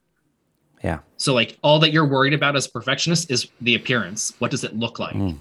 [0.84, 1.00] Yeah.
[1.18, 4.64] so like all that you're worried about as a perfectionist is the appearance what does
[4.64, 5.38] it look like Mm.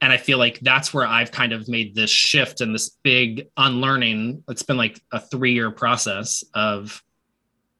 [0.00, 3.48] and i feel like that's where i've kind of made this shift and this big
[3.56, 7.02] unlearning it's been like a three year process of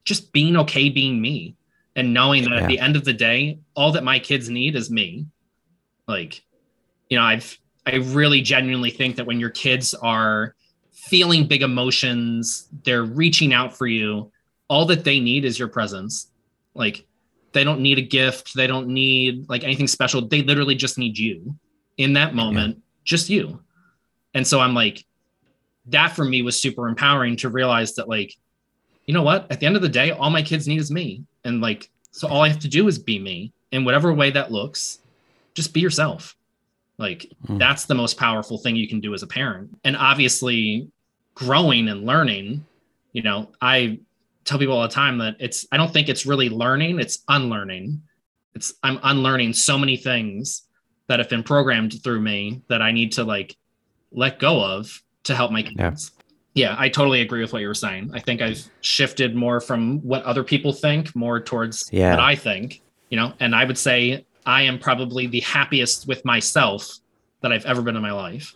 [0.06, 1.54] just being okay being me
[1.94, 2.62] and knowing that Yeah.
[2.62, 5.26] at the end of the day all that my kids need is me.
[6.08, 6.42] Like
[7.10, 10.54] you know i've i really genuinely think that when your kids are
[10.92, 14.32] feeling big emotions they're reaching out for you
[14.68, 16.26] all that they need is your presence.
[16.74, 17.06] Like
[17.52, 18.54] they don't need a gift.
[18.54, 20.26] They don't need like anything special.
[20.26, 21.54] They literally just need you
[21.96, 23.60] in that moment just you.
[24.34, 25.04] And so i'm like
[25.86, 28.34] that for me was super empowering to realize that like
[29.06, 29.46] you know what?
[29.50, 31.22] At the end of the day all my kids need is me.
[31.44, 33.52] And like so all i have to do is be me.
[33.72, 34.98] In whatever way that looks
[35.54, 36.36] just be yourself.
[36.98, 37.58] Like Mm.
[37.58, 39.70] that's the most powerful thing you can do as a parent.
[39.84, 40.88] And obviously
[41.34, 42.64] growing and learning
[43.12, 43.98] you know i
[44.46, 48.00] tell people all the time that it's i don't think it's really learning it's unlearning.
[48.54, 50.62] It's i'm unlearning so many things
[51.08, 53.54] that have been programmed through me that i need to like
[54.12, 55.76] let go of to help my kids.
[55.78, 56.15] yeah
[56.78, 58.10] i totally agree with what you were saying.
[58.14, 62.10] I think i've shifted more from what other people think more towards Yeah.
[62.10, 63.32] what i think you know?
[63.40, 66.98] And i would say i am probably the happiest with myself
[67.42, 68.54] that i've ever been in my life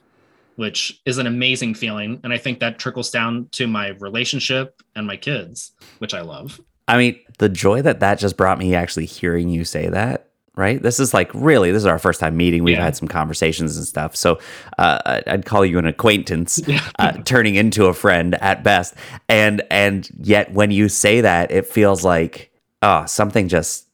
[0.56, 2.20] which is an amazing feeling.
[2.24, 6.60] And i think that trickles down to my relationship and my kids which i love.
[6.88, 10.82] I mean, the joy that that just brought me actually hearing you say that, right?
[10.82, 12.62] This is like really, this is our first time meeting.
[12.64, 12.84] We've Yeah.
[12.84, 14.14] had some conversations and stuff.
[14.16, 14.38] So
[14.78, 16.80] uh, I'd call you an acquaintance, Yeah.
[16.98, 18.94] uh, turning into a friend at best.
[19.28, 22.50] And and yet when you say that, it feels like
[22.82, 23.86] oh, something just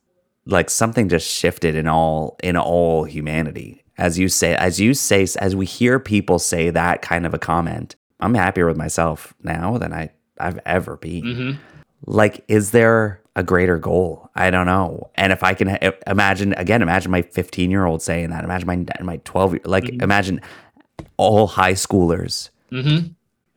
[0.47, 3.83] like something just shifted in all in all humanity.
[3.99, 7.39] As you say, as you say, as we hear people say that kind of a
[7.39, 11.35] comment, I'm happier with myself now than I I've ever been.
[11.35, 11.51] hmm
[12.07, 14.29] Like, is there a greater goal?
[14.35, 15.11] I don't know.
[15.15, 18.43] And if I can imagine again, imagine my 15 year old saying that.
[18.43, 20.41] Imagine my my 12 year like imagine
[21.19, 22.99] all high schoolers hmm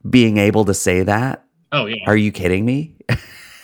[0.10, 1.44] being able to say that.
[1.72, 1.96] Oh yeah.
[2.08, 2.96] Are you kidding me?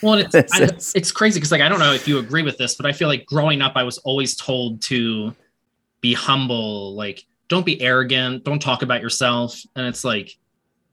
[0.02, 0.64] Well, it's I,
[0.98, 3.08] it's crazy because like I don't know if you agree with this, but I feel
[3.08, 5.34] like growing up I was always told to
[6.02, 10.38] be humble, like don't be arrogant, don't talk about yourself, and it's like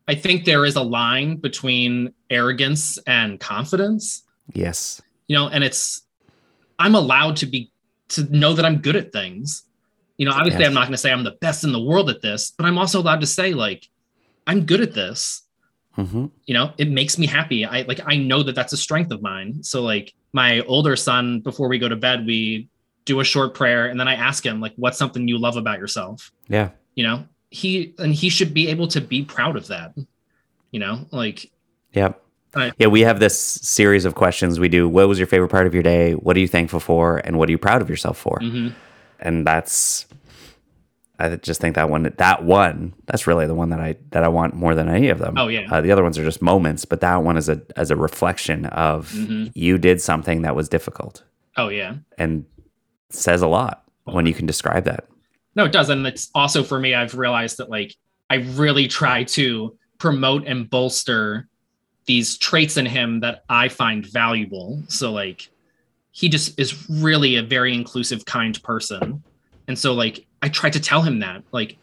[0.09, 5.03] I think there is a line between arrogance and confidence, yes.
[5.29, 6.03] You know, and it's
[6.79, 7.73] I'm allowed to be
[8.09, 9.65] to know that I'm good at things.
[10.19, 10.69] You know, obviously Yes.
[10.69, 12.79] I'm not going to say I'm the best in the world at this, but I'm
[12.79, 13.89] also allowed to say like
[14.47, 15.43] I'm good at this
[15.95, 19.11] hmm you know it makes me happy i like i know that that's a strength
[19.11, 22.67] of mine so like my older son before we go to bed we
[23.05, 25.79] do a short prayer and then i ask him like what's something you love about
[25.79, 26.71] yourself Yeah.
[26.95, 29.95] you know he and he should be able to be proud of that
[30.71, 31.51] you know like
[31.93, 32.22] Yep.
[32.55, 32.73] Right.
[32.79, 34.89] Yeah, we have this series of questions we do.
[34.89, 36.13] What was your favorite part of your day?
[36.13, 37.19] What are you thankful for?
[37.19, 38.39] And what are you proud of yourself for?
[38.41, 38.73] mhm.
[39.21, 40.07] And that's
[41.19, 44.29] I just think that one that one that's really the one that I that I
[44.29, 45.35] want more than any of them.
[45.39, 45.69] Oh, yeah.
[45.71, 48.67] Uh, the other ones are just moments, but that one is a as a reflection
[48.67, 49.53] of Mhm.
[49.55, 51.23] you did something that was difficult
[51.59, 52.45] oh yeah and
[53.11, 55.05] says a lot when you can describe that.
[55.55, 57.95] no it does and it's also for me i've realized that like
[58.31, 61.47] i really try to promote and bolster
[62.07, 65.49] these traits in him that i find valuable so like
[66.11, 69.23] he just is really a very inclusive kind person
[69.69, 71.77] and so like i try to tell him that like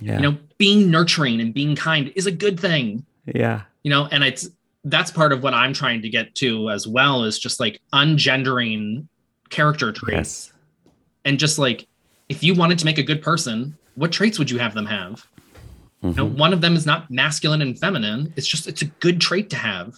[0.00, 0.16] Yeah.
[0.16, 3.62] you know being nurturing and being kind is a good thing yeah.
[3.82, 4.48] you know and it's
[4.84, 9.08] that's part of what i'm trying to get to as well is just like ungendering
[9.50, 10.52] character traits Yes.
[11.24, 11.86] and just like
[12.28, 15.26] if you wanted to make a good person what traits would you have them have
[16.04, 16.36] you know Mhm.
[16.36, 19.56] one of them is not masculine and feminine it's just it's a good trait to
[19.56, 19.94] have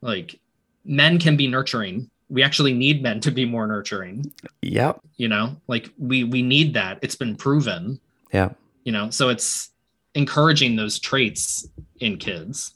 [0.00, 0.38] like
[0.84, 4.30] men can be nurturing we actually need men to be more nurturing
[4.62, 5.00] Yep.
[5.16, 7.98] you know like we we need that it's been proven
[8.32, 8.50] Yeah.
[8.84, 9.70] you know so it's
[10.14, 11.68] encouraging those traits
[12.00, 12.74] in kids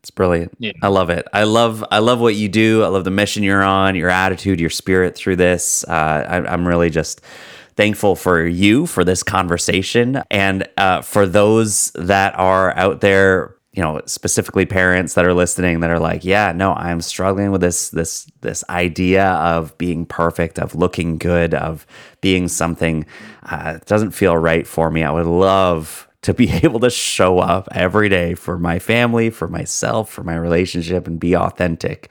[0.00, 0.52] It's brilliant.
[0.58, 0.72] Yeah.
[0.82, 1.26] I love it.
[1.34, 2.82] I love I love what you do.
[2.82, 5.84] I love the mission you're on, your attitude, your spirit through this.
[5.86, 7.20] Uh, I, I'm really just
[7.76, 13.56] thankful for you for this conversation and uh, for those that are out there.
[13.72, 17.60] You know, specifically parents that are listening that are like, yeah, no, I'm struggling with
[17.60, 21.86] this this this idea of being perfect, of looking good, of
[22.20, 23.06] being something
[23.44, 25.04] uh, doesn't feel right for me.
[25.04, 29.48] I would love to be able to show up every day for my family, for
[29.48, 32.10] myself, for my relationship, and be authentic.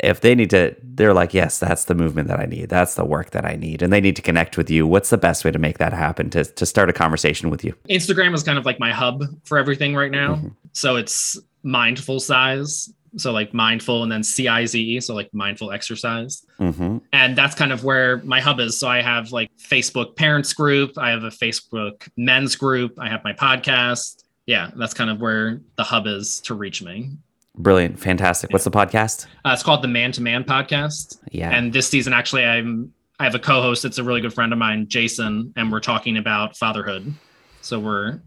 [0.00, 2.68] If they need to, they're like, yes, that's the movement that I need.
[2.68, 3.82] That's the work that I need.
[3.82, 4.86] And they need to connect with you.
[4.86, 6.30] What's the best way to make that happen?
[6.30, 7.74] To, to start a conversation with you?
[7.88, 10.48] instagram is kind of like my hub for everything right now Mm-hmm.
[10.72, 16.98] so it's mindful size so like mindful and then cize so like mindful exercise Mm-hmm.
[17.12, 20.96] and that's kind of where my hub is so i have like facebook parents group
[20.98, 25.60] i have a facebook men's group i have my podcast yeah that's kind of where
[25.76, 27.10] the hub is to reach me
[27.56, 28.00] Brilliant.
[28.00, 28.50] Fantastic.
[28.50, 29.26] What's the podcast?
[29.44, 31.50] uh, it's called the man to man podcast Yeah.
[31.56, 34.58] and this season actually i'm i have a co-host it's a really good friend of
[34.58, 37.14] mine jason and we're talking about fatherhood
[37.60, 38.20] so we're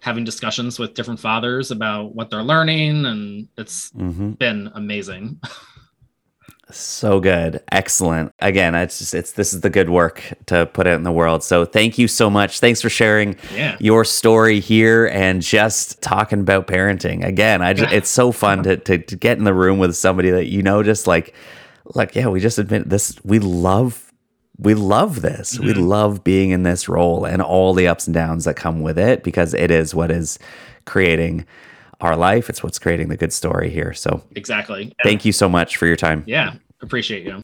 [0.00, 4.32] having discussions with different fathers about what they're learning and it's mm-hmm.
[4.32, 5.38] been amazing
[6.72, 7.62] So good.
[7.72, 8.32] Excellent.
[8.40, 11.42] Again, it's just, it's, this is the good work to put out in the world.
[11.42, 12.60] So thank you so much.
[12.60, 17.24] Thanks for sharing yeah your story here and just talking about parenting.
[17.24, 20.30] Again, I just, it's so fun to, to, to get in the room with somebody
[20.30, 21.34] that, you know, just like,
[21.94, 24.09] like, yeah, we just admit this, we love,
[24.60, 25.58] we love this.
[25.58, 25.80] We mm-hmm.
[25.82, 29.22] love being in this role and all the ups and downs that come with it
[29.22, 30.38] because it is what is
[30.84, 31.46] creating
[32.00, 32.50] our life.
[32.50, 33.94] It's what's creating the good story here.
[33.94, 36.24] So exactly thank you so much for your time.
[36.26, 37.42] yeah appreciate you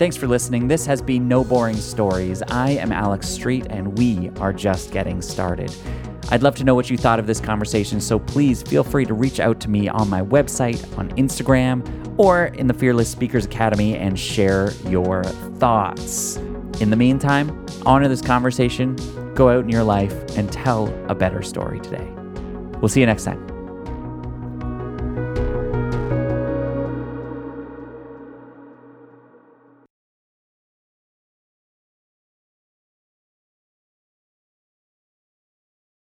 [0.00, 0.66] Thanks for listening.
[0.66, 2.40] This has been No Boring Stories.
[2.48, 5.70] I am Alex Street, and we are just getting started.
[6.32, 9.14] I'd love to know what you thought of this conversation, so please feel free to
[9.14, 11.84] reach out to me on my website, on Instagram,
[12.18, 16.36] or in the Fearless Speakers Academy and share your thoughts.
[16.80, 18.94] In the meantime, honor this conversation,
[19.34, 22.08] go out in your life, and tell a better story today.
[22.80, 23.49] We'll see you next time.